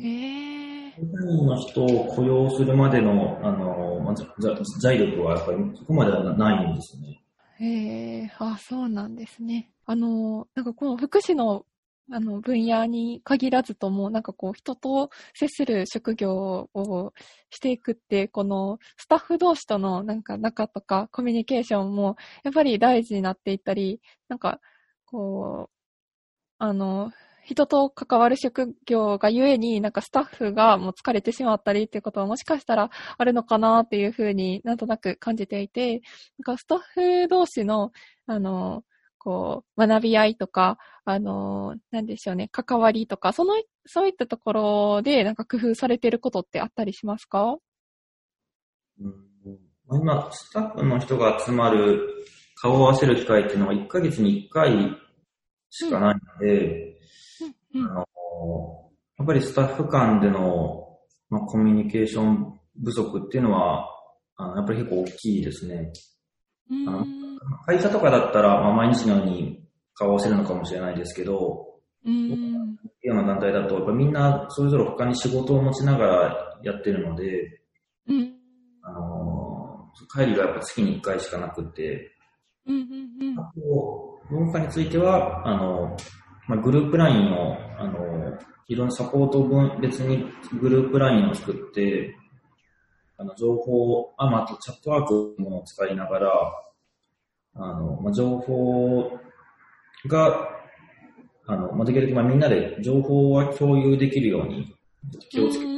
[0.00, 0.92] へえ。
[0.98, 4.14] の人を雇用するまでの、あの、まあ、
[4.80, 7.22] 財力はやっぱりそこまではないんですね。
[7.58, 9.70] へえ、あ、そうなんですね。
[9.86, 11.64] あの、なんかこの福祉の
[12.10, 17.12] あの、分野に限らずとも、なんかこう、人と接する職業を
[17.50, 24.60] していくって、このスタッフ同士とのなんか仲とかコミュニケーションも、やっぱり大事になっていったり、なんか、
[25.04, 25.74] こう、
[26.58, 27.12] あの、
[27.44, 36.02] 人と関わる職業がゆえに、なんかスタッフがもう疲れてしまったりっていうことはもしかしたらあるのかなっていうふうになんとなく感じていて、
[36.38, 36.78] なんかスタッ
[37.24, 37.92] フ同士の、
[38.26, 38.84] あの、
[39.18, 40.78] こう、学び合いとか、
[41.08, 43.54] あの、なんでしょうね、関わりとか、その、
[43.86, 47.58] そういったところで、なんか工夫されてることってあったりしますか？
[49.00, 49.14] うん。
[49.92, 52.00] 今、スタッフの人が集まる
[52.60, 54.96] 顔を合わせる機会っていうのは1ヶ月に1回
[55.70, 56.98] しかないので、
[57.72, 58.06] うんあの
[59.18, 60.98] やっぱりスタッフ間での、
[61.30, 63.86] まあ、コミュニケーション不足っていうのは、
[64.36, 65.92] あのやっぱり結構大きいですね。
[66.70, 66.88] うん。
[66.88, 67.06] あの
[67.64, 69.65] 会社とかだったら、まあ、毎日のように
[69.96, 71.66] 顔を合わせるのかもしれないですけど、
[72.04, 72.76] うん。
[73.02, 77.60] ような団体だと、やっぱみんなそれぞれ他に仕事を持ちながらやってるので、
[78.08, 78.34] うん。
[78.82, 82.12] あの帰りがやっぱ月に1回しかなくて、
[82.66, 82.76] うん。
[83.20, 83.38] うん。
[83.38, 85.96] あと、文化については、あの、
[86.48, 88.38] まあ、グループラインを、あの、
[88.68, 90.26] いろんなサポート分、別に
[90.60, 92.16] グループラインを作って、
[93.18, 96.30] あの、情報、あ、まあ、チャットワークも使いながら、
[97.54, 99.18] あの、まあ、情報
[100.06, 100.48] が、
[101.46, 104.74] あの、まあ、できるだけ、まあ、みんなで情報は共有できるように、
[105.30, 105.76] 気をつけて、うん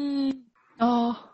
[0.80, 1.32] ああ、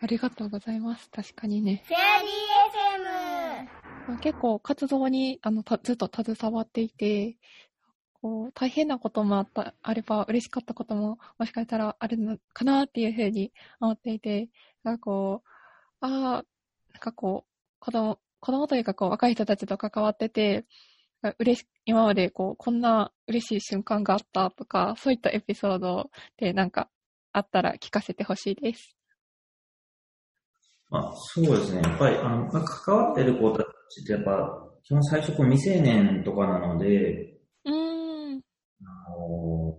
[0.00, 1.10] ありがとうございます。
[1.10, 1.82] 確かにね。
[1.86, 4.08] フェアリー FM。
[4.08, 7.36] まあ結構活動にあのたずっと携わっていて、
[8.14, 14.48] こう大変なこともあった、あれば嬉しかったことももしかしたらあるのかなっていうふうに思っていて、
[14.82, 15.48] なんかこう、
[16.00, 16.44] ああ、
[16.92, 20.64] なんかこう、子供、子供というかこう若い人たちと関わってて、あ
[21.38, 26.88] 嬉し、今までこう、こんな嬉しい瞬間があったとか、そういったエピソードでなんか
[27.32, 28.96] あったら聞かせてほしいです。
[30.90, 31.82] まあ、そうですね。
[31.82, 38.40] やっぱり、あの、まあ関わってる子たちってやっぱ、基本最初こう未成年とかなので、うーん。
[38.80, 39.76] あの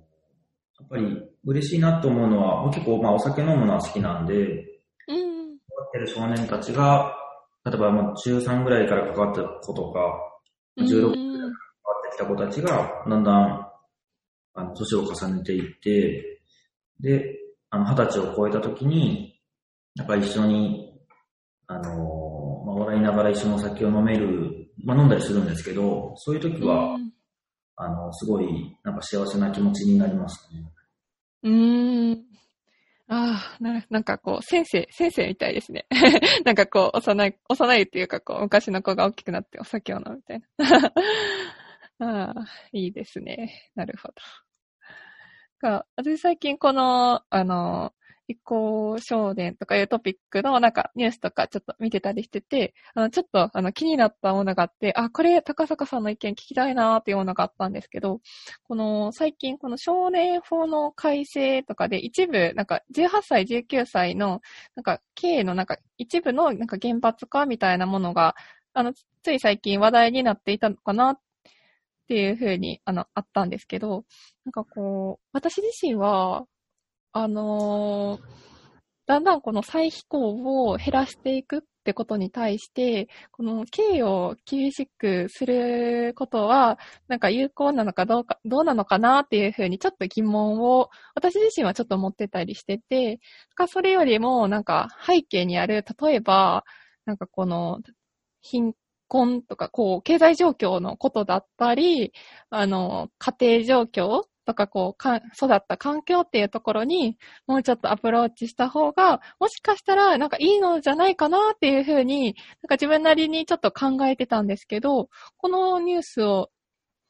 [0.80, 4.34] やっぱり嬉しいなと思うのは、僕結構まあお酒飲むのは好きなんで、
[5.08, 5.58] うん。
[5.58, 7.16] 関わってる少年たちが、
[7.66, 10.00] 例えばもう中3ぐらいから関わってる子とか、
[10.78, 11.29] 16歳うんから関わってき
[12.20, 13.68] た子たちが、だんだん、
[14.54, 16.42] あの、年を重ねていって、
[17.00, 17.40] で、
[17.70, 19.40] あの、二十歳を超えた時に、
[19.96, 21.00] やっぱり一緒に、
[21.68, 27.12] あの、まあ、笑いながら一緒のお酒を飲める、まあ、飲んだりするんですけど、そういう時は、うん
[27.82, 30.66] あの、すごい、なんか幸せな気持ちになりますね。
[31.44, 32.26] うーん。
[33.08, 35.86] ああ、な、なんかこう、先生、先生みたいですね。
[36.44, 40.46] なんかこう、幼い、幼いっていうかこう、昔の子が大きくなってお酒を飲むみたいな。
[42.00, 43.72] ああ、いいですね。
[43.76, 44.14] なるほど。
[45.60, 47.94] か私最近この、あの、
[48.28, 58.22] 移行少年とかいうトピックのなんかニュースとかちょっと見てたりしてて、あの、ちょっとあの気になったものがあって、あ、これ高坂さんの意見聞きたいなーっていうものがあったんですけど、
[58.64, 64.42] この最近この少年法の改正とかで一部なんか18歳、19歳の
[64.76, 68.36] なんか刑のなんか一部のなんか厳罰化みたいなものが、
[68.74, 68.94] あの、
[69.24, 71.20] つい最近話題になっていたのかなっ
[72.10, 74.04] っていうふうにあの、あったんですけど、
[74.44, 76.46] なんかこう、私自身は、
[77.12, 78.20] あの
[79.08, 93.20] だんだんこの再飛行を減らしていくってことに対して、この刑を厳しくすることは、なんか有効なのかどうか、どうなのかなっていうふうにちょっと疑問を、私自身はちょっと持ってたりしてて、
[93.56, 96.64] かそれよりもなんか背景にある、例えば、
[97.06, 97.80] なんかこの
[98.42, 98.74] 貧
[99.10, 102.14] 困とか、こう、経済状況のことだったり、
[102.50, 116.50] あの、家庭状況とか、こうか、育った環境っていうところに、もうちょっとアプローチした方が、もしかしたら、なんかいいのじゃないかなっていうふうに、なんか自分なりにちょっと考えてたんですけど、このニュースを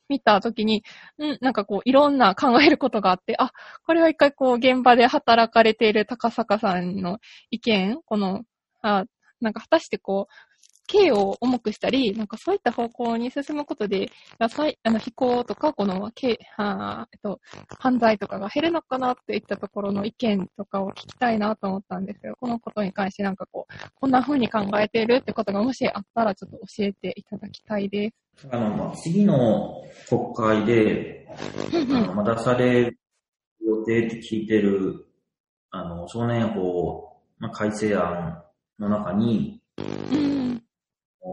[0.10, 0.84] 見たときに、
[1.20, 3.52] うん、なんかこう、いろんな考えることがあって、あ、
[3.86, 7.20] これは一回こう、現場で働かれている高坂さんの
[7.52, 8.44] 意見、この、
[8.82, 9.06] あ、
[9.40, 10.34] なんか果たしてこう、
[10.90, 14.48] 刑を重くしたり、なんかそういった方向に進むことで、あ
[14.90, 17.40] の、非行とか、この、刑、あえっと、
[17.80, 22.36] 犯罪とかが減るのかなっていったところの意見とかを聞きたいなと思ったんですよ。
[22.40, 28.48] このことに関してなんかこう、こんな風に考えているってことがもしあったらちょっと教えていただきたいです。
[28.52, 33.00] あの、まあ、次の国会で、あの、まあ、出される
[33.64, 35.06] 予定って聞いてる、
[35.70, 38.42] あの、少年法、まあ、改正案
[38.80, 39.62] の中に、
[40.12, 40.29] うん。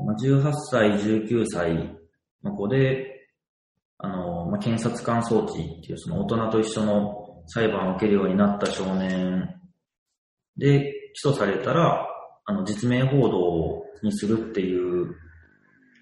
[0.07, 1.99] まあ、18歳、19歳
[2.45, 3.29] の子で、
[3.99, 9.57] あの、まあ、検察官装置っていうその大人と一緒の裁判を受けるようになった少年
[10.57, 12.07] で起訴されたら、
[12.45, 15.13] あの、実名報道にするっていう、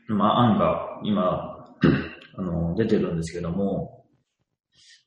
[0.08, 1.66] まあ、案が今、
[2.36, 4.04] あの、出てるんですけども、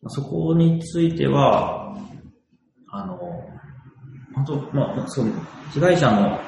[0.01, 1.95] まあそこについては、
[2.89, 3.19] あの、
[4.33, 5.27] 本当、まあ、そう、
[5.73, 6.39] 被害者の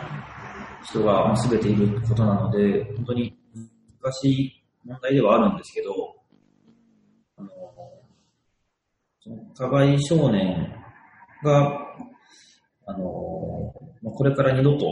[0.84, 3.38] 人が全ていることなので、本当に
[4.02, 6.16] 難しい問題ではあるんですけど、
[7.38, 7.50] あの
[9.22, 10.74] その加害少年
[11.44, 11.80] が、
[12.86, 14.86] あの、これから二度と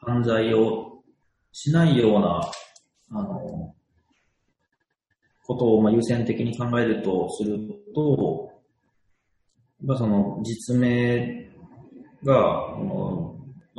[0.00, 1.02] 犯罪を
[1.52, 2.40] しないような、
[3.12, 3.74] あの、
[5.44, 7.58] ことをま優先的に考えるとする
[7.94, 8.50] と、
[9.80, 11.50] やっぱその実名
[12.24, 12.76] が、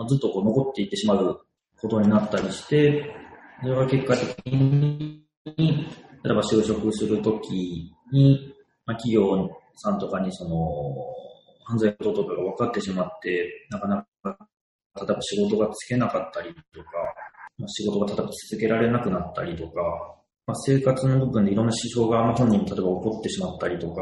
[0.05, 1.41] ずっとこう残っていってしまう
[1.79, 3.15] ことになったりして、
[3.61, 5.23] それが結果的に、
[6.23, 8.53] 例えば就職するときに、
[8.85, 10.55] まあ、企業さんとかにその、
[11.65, 14.37] 犯罪ことかが分かってしまって、なかなか、
[14.95, 16.89] 例えば仕事がつけなかったりとか、
[17.67, 19.81] 仕事が例えば続けられなくなったりとか、
[20.45, 24.01] まあ、生活の部分でいろんな支障が本人に例えば起こってしまったりとか、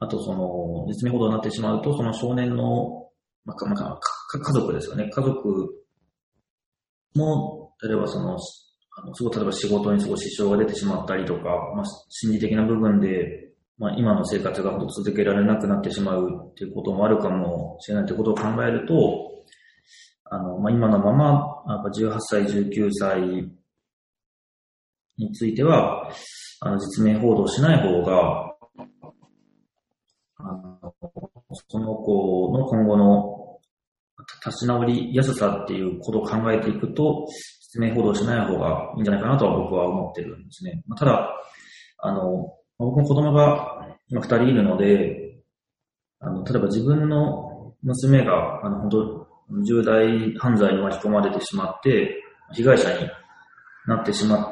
[0.00, 3.08] あとその、実名報道になってしまうと、その少年の、
[3.44, 4.00] まあ、まあ
[4.38, 5.10] 家族ですよね。
[5.10, 5.84] 家族
[7.14, 8.38] も、例えばその、
[8.96, 11.42] あのすごい例えば仕事にすごい支障が出てしまったりとか、
[11.74, 18.94] まあ、心理的な部分で、まあ、今の生活が続けられなくなってしまうっていうこともあるかもしれないということを考えると、
[20.24, 23.20] あの、まあ、今のまま、やっぱ18歳、19歳
[25.18, 26.08] については、
[26.60, 28.54] あの、実名報道しない方が、
[30.36, 30.94] あの、
[31.68, 33.43] その子の今後の
[34.44, 37.26] 立ち直りやすさっていうことを考えていくと、
[37.60, 40.82] 実名報道しない方がいいんじゃないかなとは僕は思ってるんですね。
[40.86, 41.30] まあ、ただ、
[41.98, 45.40] あの、僕も子供が今二人いるので、
[46.20, 49.28] あの、例えば自分の娘が、あの、本当
[49.66, 52.22] 重大犯罪に巻き込まれてしまって、
[52.52, 53.08] 被害者に
[53.86, 54.48] なってしまっ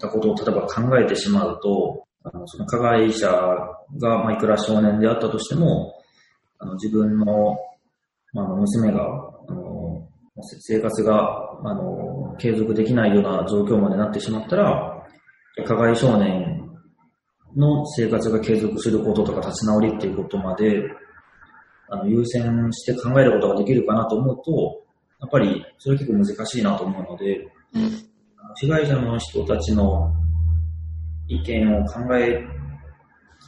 [0.00, 5.94] たことを例えば考えてしまうと、あのその加害者が、まあ、いくら少年であったとしても、
[6.58, 7.56] あの自分の、
[8.32, 9.25] まあ、の娘が、
[10.42, 15.06] 生活が、あの継続できないような状況までなってしまったら、
[15.66, 16.70] 加害少年
[17.56, 20.82] の生活が継続することとか立ち直りっていうことまで、
[21.88, 24.82] あの優先して考えることができるかなと思うと、
[25.20, 27.48] やっぱりそれは結構難しいなと思うので、
[28.36, 30.12] あの被害者の人たちの
[31.28, 32.44] 意見を考え、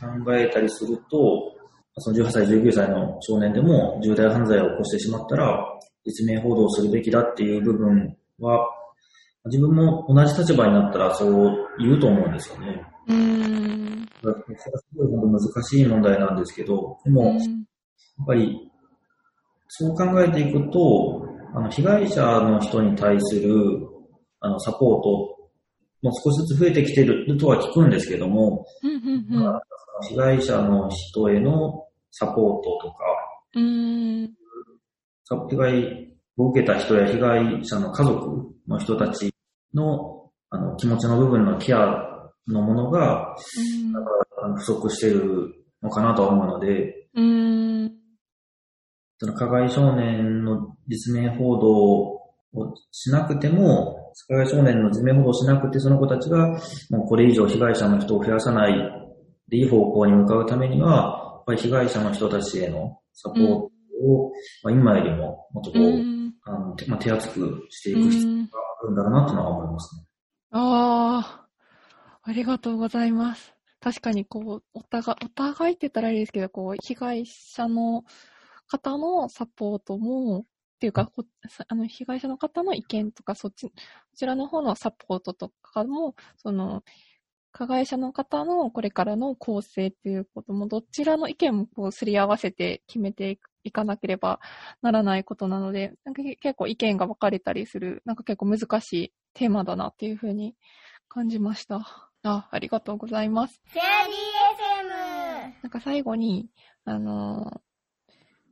[0.01, 1.55] 考えたりすると、
[1.99, 5.78] その18歳、19歳の少年でも重大犯罪を起こしてしまったら、
[6.09, 8.67] 実名報道するべきだっていう部分は、
[9.47, 12.83] 自分も同じ立場になったらそう言うと思うんですよね。
[13.09, 14.05] うーん。
[14.23, 18.71] だからそれはすごい難しい問題なんですけど、でも、やっぱり、
[19.69, 23.53] そう考えていくと、あの、被害者の人に対する、
[24.41, 25.39] あの、サポート
[26.03, 28.65] も少しずつ増えてきてるとは聞くんですけども、
[30.09, 33.05] 被害者の人へのサポートとか、
[33.55, 34.39] うーん。
[35.49, 39.35] 被害を受けた人や被害者の家族の人たち
[39.75, 42.09] のあの気持ちの部分のケア
[42.47, 43.37] のものが
[44.43, 47.93] うん不足しているのかなとは思うので、うーん。
[49.19, 52.21] その加害少年の実名報道を
[52.93, 56.49] しなくても、加害少年の実名報道をしなくて、その子たちが
[56.91, 58.75] もうこれ以上被害者の人を増やさない
[59.49, 63.71] でいい方向に向かうためには、やっぱり被害者の人たちへのサポート
[64.03, 64.33] を、
[64.63, 68.51] まあ、今よりももっとこう、うんあの手まあ、手厚くしてういく必要ん。
[68.51, 70.03] があるんだろうなとは思いますね。
[70.51, 71.49] ああ、
[72.23, 73.55] ありがとうございます。
[73.81, 78.05] 確かに、こう、お互い、お互いって言ったらあれですけど、こう、被害者の
[78.67, 80.45] 方のサポートも、っ
[80.81, 81.11] ていうか、
[81.69, 83.73] あの、被害者の方の意見とか、そっち、こ
[84.17, 86.83] ちらの方のサポートとかも、その、
[87.53, 94.41] 加害者の方のこれからの構成っていうことも、どちらの意見もこう、すり合わせて決めていくいかなければ
[94.83, 100.55] ならないことなので、なんかけ結構意見が分かれたりする、なんか結構難しいテーマだなっていうふうに
[101.09, 102.11] 感じました。
[102.23, 103.61] あ、ありがとうございます。
[103.67, 105.63] フェアリー FM。
[105.63, 106.49] なんか最後に、
[106.85, 107.61] あのー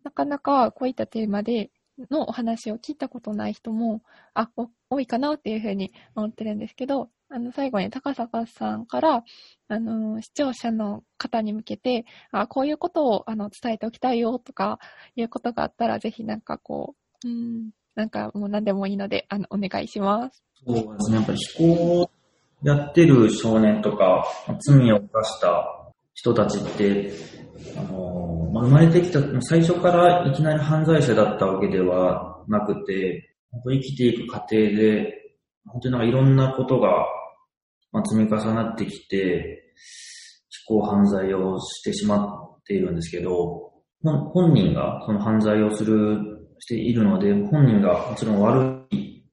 [0.07, 1.73] なかなかこういったテーマで
[2.11, 4.03] のお話を聞いたことない人も、
[4.35, 9.25] あ、お多いかなっていうふうに思ってるんですけど、あの、最後に高坂さんから、
[9.69, 14.79] あのー視聴者の方に向けて、あ、こういうことを、あの、伝えておきたいよとか、
[15.17, 20.45] いうことがあったら、ぜひなんかこう、うん、なんかもう何でもいいので、あの、お願いします。
[20.65, 21.17] そうですね。
[21.17, 22.11] やっぱり非行
[22.63, 24.25] やってる少年とか、
[24.61, 27.13] 罪を犯した人たちって、
[27.77, 35.26] あの、まあ、生まれてきた、最初からいきなり犯罪者だったわけではなくて、生きていく過程で、
[35.67, 37.07] 本当になんかいろんなことが、
[37.93, 39.73] まあ、積み重なってきて、
[40.49, 46.19] 非行犯罪をしてしまっているんですけど、本本人がその犯罪をする、
[46.59, 49.25] しているので、本人がもちろん悪い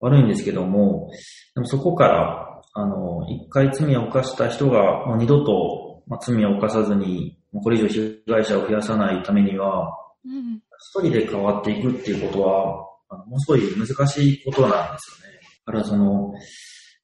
[0.00, 1.10] 悪いんですけども、
[1.54, 10.60] でもそこから、あの、一回罪を犯した人がもう二度とまあ、罪を犯さずに、これ以上被害者を増やさないためには、うん。
[10.96, 15.39] 一人で変わっていくっていうことは、ものすごい難しいことなんですよね。
[15.66, 16.32] だからその、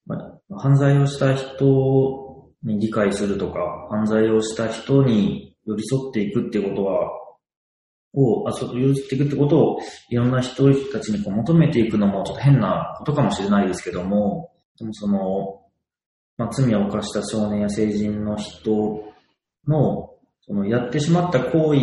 [0.07, 3.59] まあ、犯罪をした人に理解するとか、
[3.91, 7.11] 犯罪をした人に寄り添っていくってことは、
[8.15, 9.79] を、あ、そう、寄り添っていくってことを、
[10.11, 15.63] いろんな人たちにこう求めていくのもちょっと変なことかもしれないですけども、でもその、
[16.39, 19.05] まあ、罪を犯した少年や成人の人
[19.67, 21.81] の、その、やってしまった行為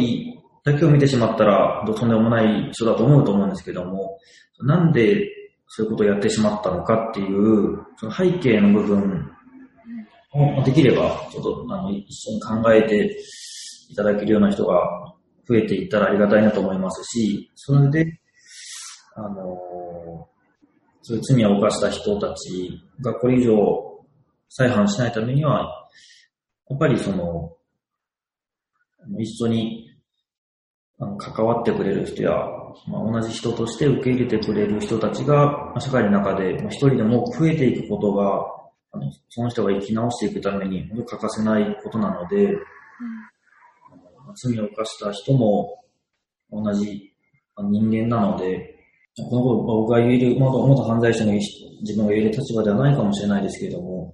[0.64, 4.18] だけを見てしまったら、どとんでもない人だと思うと思うんですけども、
[4.62, 5.28] なんで
[5.76, 9.32] そういうことをやってしまったのかっていう、その背景の部分
[10.32, 13.18] をできれば、ちょっとあの一緒に考えて
[13.90, 14.76] いただけるような人が
[15.48, 18.06] 増えていったらありがたいなと思いますし、それで、
[19.16, 20.30] あの、
[21.02, 24.06] そういう罪を犯した人たちがこれ以上
[24.50, 25.88] 再犯しないためには、
[26.70, 27.52] やっぱりその、
[29.18, 29.90] 一緒に
[31.18, 32.32] 関わってくれる人や、
[32.88, 38.46] まあ、同じ人として受け入れてくれる人たちが、まあ社会の中でまあ一人でも増えていくことが、
[38.92, 42.56] あのその人が生き直していくために欠かせないことなので、
[43.92, 45.84] あのまあ罪を犯した人も
[46.52, 47.14] 同じ
[47.56, 48.74] まあ人間なので、
[49.30, 54.14] この頃僕が言える、元元犯罪者の自分が言える立場ではないかもしれないですけれども、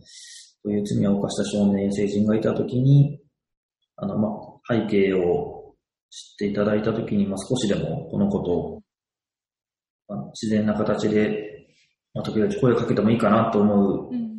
[0.62, 3.20] そういう罪を犯した少年、成人がいたときに、
[3.96, 5.59] あの、まあ、背景を
[6.10, 8.82] 知っていただいたときに、まあ、少しでもこのことを、
[10.08, 11.68] まあ自然な形で、
[12.14, 14.30] まあ、時々声をかけてもいいかなと思ううん。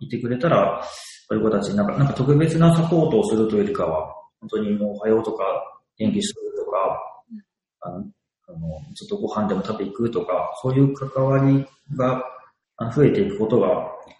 [0.00, 0.80] いてくれたら、
[1.28, 5.44] そういう子たちになんか、なんか特別なサポートをするというよりかは、本当にもうおはようとか、
[5.96, 6.78] 元気してるとか、
[7.80, 7.96] あの、
[8.48, 8.58] あの
[8.94, 12.22] ちょっとご飯でも食べ行くとか、そういう関わりが
[12.94, 13.68] 増えていくことが、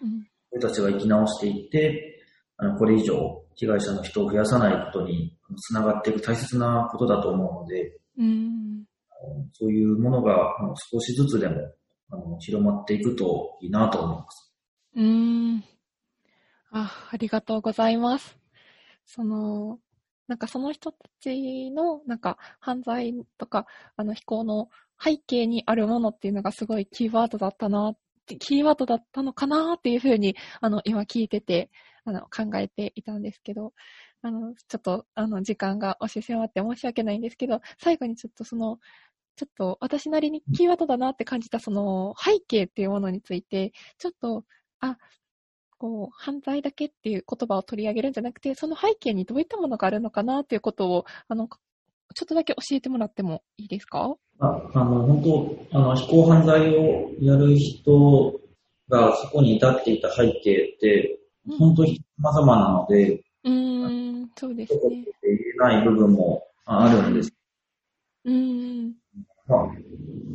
[0.01, 0.27] うん。
[0.51, 2.21] 僕たちが生き直していって、
[2.57, 8.85] あの、これ以上被害者の人を増やさないことにつながっていく大切なことだと思うので、うん。
[9.53, 10.55] そういうものが
[10.91, 11.55] 少しずつでも
[12.09, 14.53] あの広まっていくといいなと思います。
[14.95, 15.63] うーん。
[16.71, 18.37] あ、ありがとうございます。
[19.05, 19.79] その、
[20.27, 23.65] なんかその人たちの、なんか犯罪とか、
[23.97, 24.69] あの、非行の
[25.03, 31.71] 背景にあるものっていうのがすごいキーワードだったなって、キーワードだったのかなっていうふうに、あの、今聞いてて、
[32.05, 33.73] あの、考えていたんですけど、
[34.21, 38.79] あの、ちょっと、あの、時間が押し迫って申し訳ないんですけど、最後にちょっとその、
[39.35, 44.43] ちょっと私なりにキーワードだなって感じたその背景っていうものについて、ちょっと、
[44.81, 44.97] あ、
[45.77, 51.47] こう、犯罪だけっていう言葉を取り上げるんじゃなくて、その背景にどういったものがあるのかなっていうことを、あの、
[52.15, 54.15] ちょっとだけ教えてもらってもいいですか？
[54.39, 55.21] ああの、本
[55.71, 58.39] 当、あの、非行犯罪をやる人
[58.89, 64.79] がそこに至っていた背景って、本当に様々なので、うーん、そうですね。
[65.23, 67.33] 言えない部分もあるんです。
[68.25, 68.93] うーん、
[69.47, 69.65] まあ、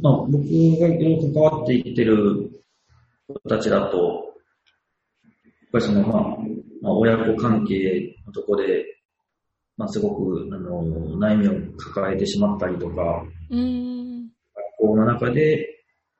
[0.03, 2.51] まあ、僕がいろいろ関わっていってる
[3.29, 6.23] 人たちだと、やっぱりその、まあ、
[6.83, 8.85] まあ、親子関係のとこで、
[9.77, 10.83] まあ、すごく、あの、
[11.19, 14.29] 悩みを抱えてしまったりとか、うーん、
[14.79, 15.74] 学校の中で、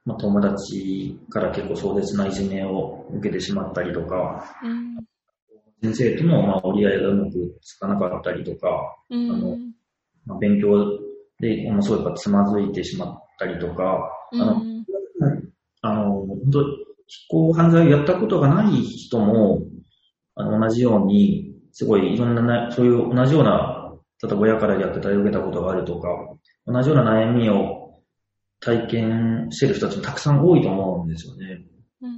[0.05, 9.73] まあ、友達から結構壮絶ないじめを受けてしまったりとか、うん、先生とのまあ折り合いがうまくつかなかったりとか、うあのん、
[10.27, 10.99] まあ、勉強
[11.41, 14.85] で、もうそうやっぱつまずいてしまったりとか、うあの、ん、
[15.83, 16.61] あの、本当
[17.07, 19.63] 非行犯罪をやったことがない人も、
[20.35, 23.93] あの、同じように、すごいいろんなな、そういう同じような、
[24.23, 26.09] 例えば親から虐待を受けたことがあるとか、
[26.67, 27.84] 同じような悩みを
[28.65, 31.65] 体験してる人たちもたくさん多いと思うんですよね。
[32.01, 32.13] うん、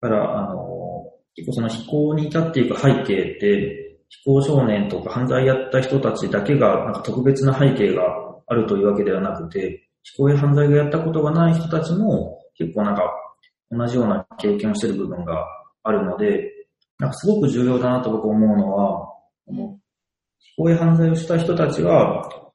[0.00, 3.04] だから、あの、結構その非行に至っていく背景っ
[3.38, 8.02] て、非行少年とか犯罪やった人たちだけが、なんか特別な背景が
[8.46, 13.02] あるというわけではなくて、非行や犯罪がやったことがない人たちも、結構なんか、
[13.70, 15.46] 同じような経験をしている部分が
[15.82, 16.50] あるので、
[16.98, 19.12] なんかすごく重要だなと僕思うのは、
[19.46, 19.78] うん、
[20.38, 22.47] 非行や犯罪をした人たちは、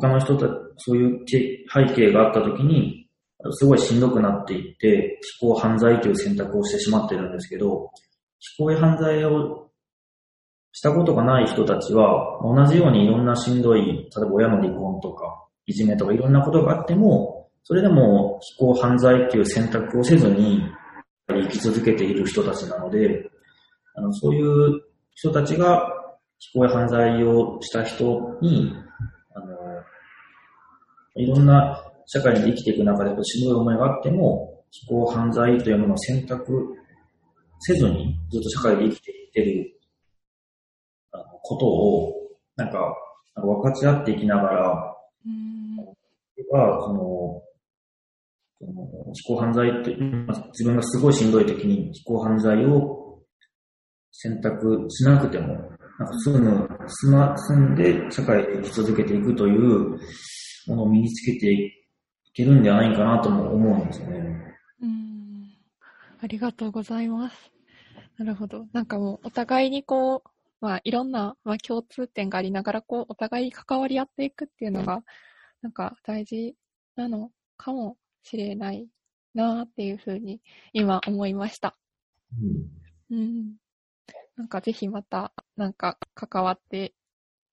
[0.00, 3.08] 他の人たちそういう背景があったときに、
[3.52, 7.90] すごいしんどくなっていって、非行犯罪という選択をしてしまってるんですけど、
[8.38, 9.70] 非行犯罪を
[10.72, 20.62] したことがない人たちは、同じようにいろんなしんどい、例えば親の離婚とか、いじめとかいろんなことがあっても、それでも非行犯罪っていう選択をせずに
[21.28, 23.30] 生き続けている人たちなので、
[23.94, 24.82] あのそういう
[25.14, 25.88] 人たちが
[26.38, 28.72] 非行犯罪をした人に、
[31.16, 36.74] いろんな社会に生きていく中でしんどい思いがあっても、非行犯罪というものを選択
[37.60, 39.80] せずにずっと社会で生きていってる
[41.12, 42.12] あのことを、
[42.56, 42.94] なんか、
[43.36, 45.76] なんか分かち合っていきながら、うん。
[46.50, 47.42] は、その、
[48.58, 53.20] その、非行犯罪って、まあ自分がすごいしんどい時に非行犯罪を
[54.10, 55.74] 選択しなくても、なんか
[56.24, 59.98] 住む、住ま、住んで社会で生き続けていくという
[60.66, 61.72] ものを身につけてい
[62.32, 64.56] けるんではないかなとも思うんですよね。
[64.82, 65.52] うん。
[66.20, 67.50] ありがとうございます。
[68.18, 68.66] なるほど。
[68.72, 75.02] なんかもう、お互いにこう、まあ、いろんな、まあ、共通点がありながら、こう、お互いに関わり合っていくっていうのが、
[75.62, 76.54] なんか大事
[76.96, 78.88] なのかもしれない
[79.34, 80.40] なっていうふうに、
[80.72, 81.76] 今思いました。
[82.40, 83.56] うんうん。
[84.36, 86.94] なんかぜひまた、なんか関わって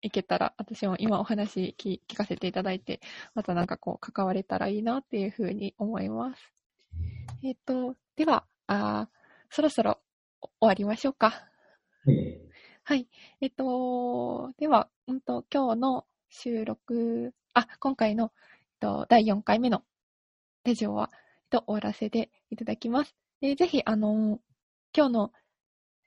[0.05, 3.01] いけたら、私も今お話聞聞かせていただいて、
[3.35, 6.53] またなんかこう関われたらいいなっていうふうに思います。
[7.43, 9.15] えっ、と、では、あー
[9.51, 10.01] そろそろ
[10.41, 11.31] 終わりましょうか。
[12.05, 12.45] はい
[12.87, 13.09] はい。
[13.41, 19.83] えっと、では、うんと、今日の収録、あ、今回の、えっと、第4回目の
[20.65, 23.15] ラジオは、えっと、終わらせていただきます。
[23.41, 24.39] で、ぜひ、あの、
[24.95, 25.33] 今日の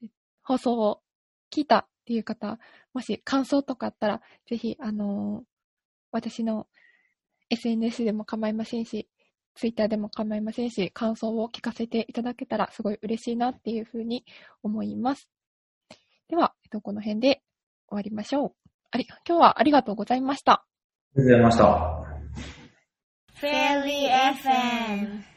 [0.04, 0.08] え
[0.44, 1.02] 放送を
[1.52, 2.60] 聞いたっていう方、
[2.98, 5.44] もし感想とかあったら、ぜひ、あの、
[6.12, 6.66] 私の
[7.52, 9.08] SNS でも構いませんし、
[9.54, 14.26] Twitter でも構いませんし、感想を聞かせていただけたらすごい嬉しいなっていうふうに
[14.64, 15.30] 思います。
[16.28, 17.44] では、えっと、この辺で
[17.88, 18.54] 終わりましょう。
[18.90, 20.54] あり、今日はありがとうございました。
[20.54, 20.66] あ
[21.18, 22.08] りがとうございました。
[23.40, 25.28] Fairy FM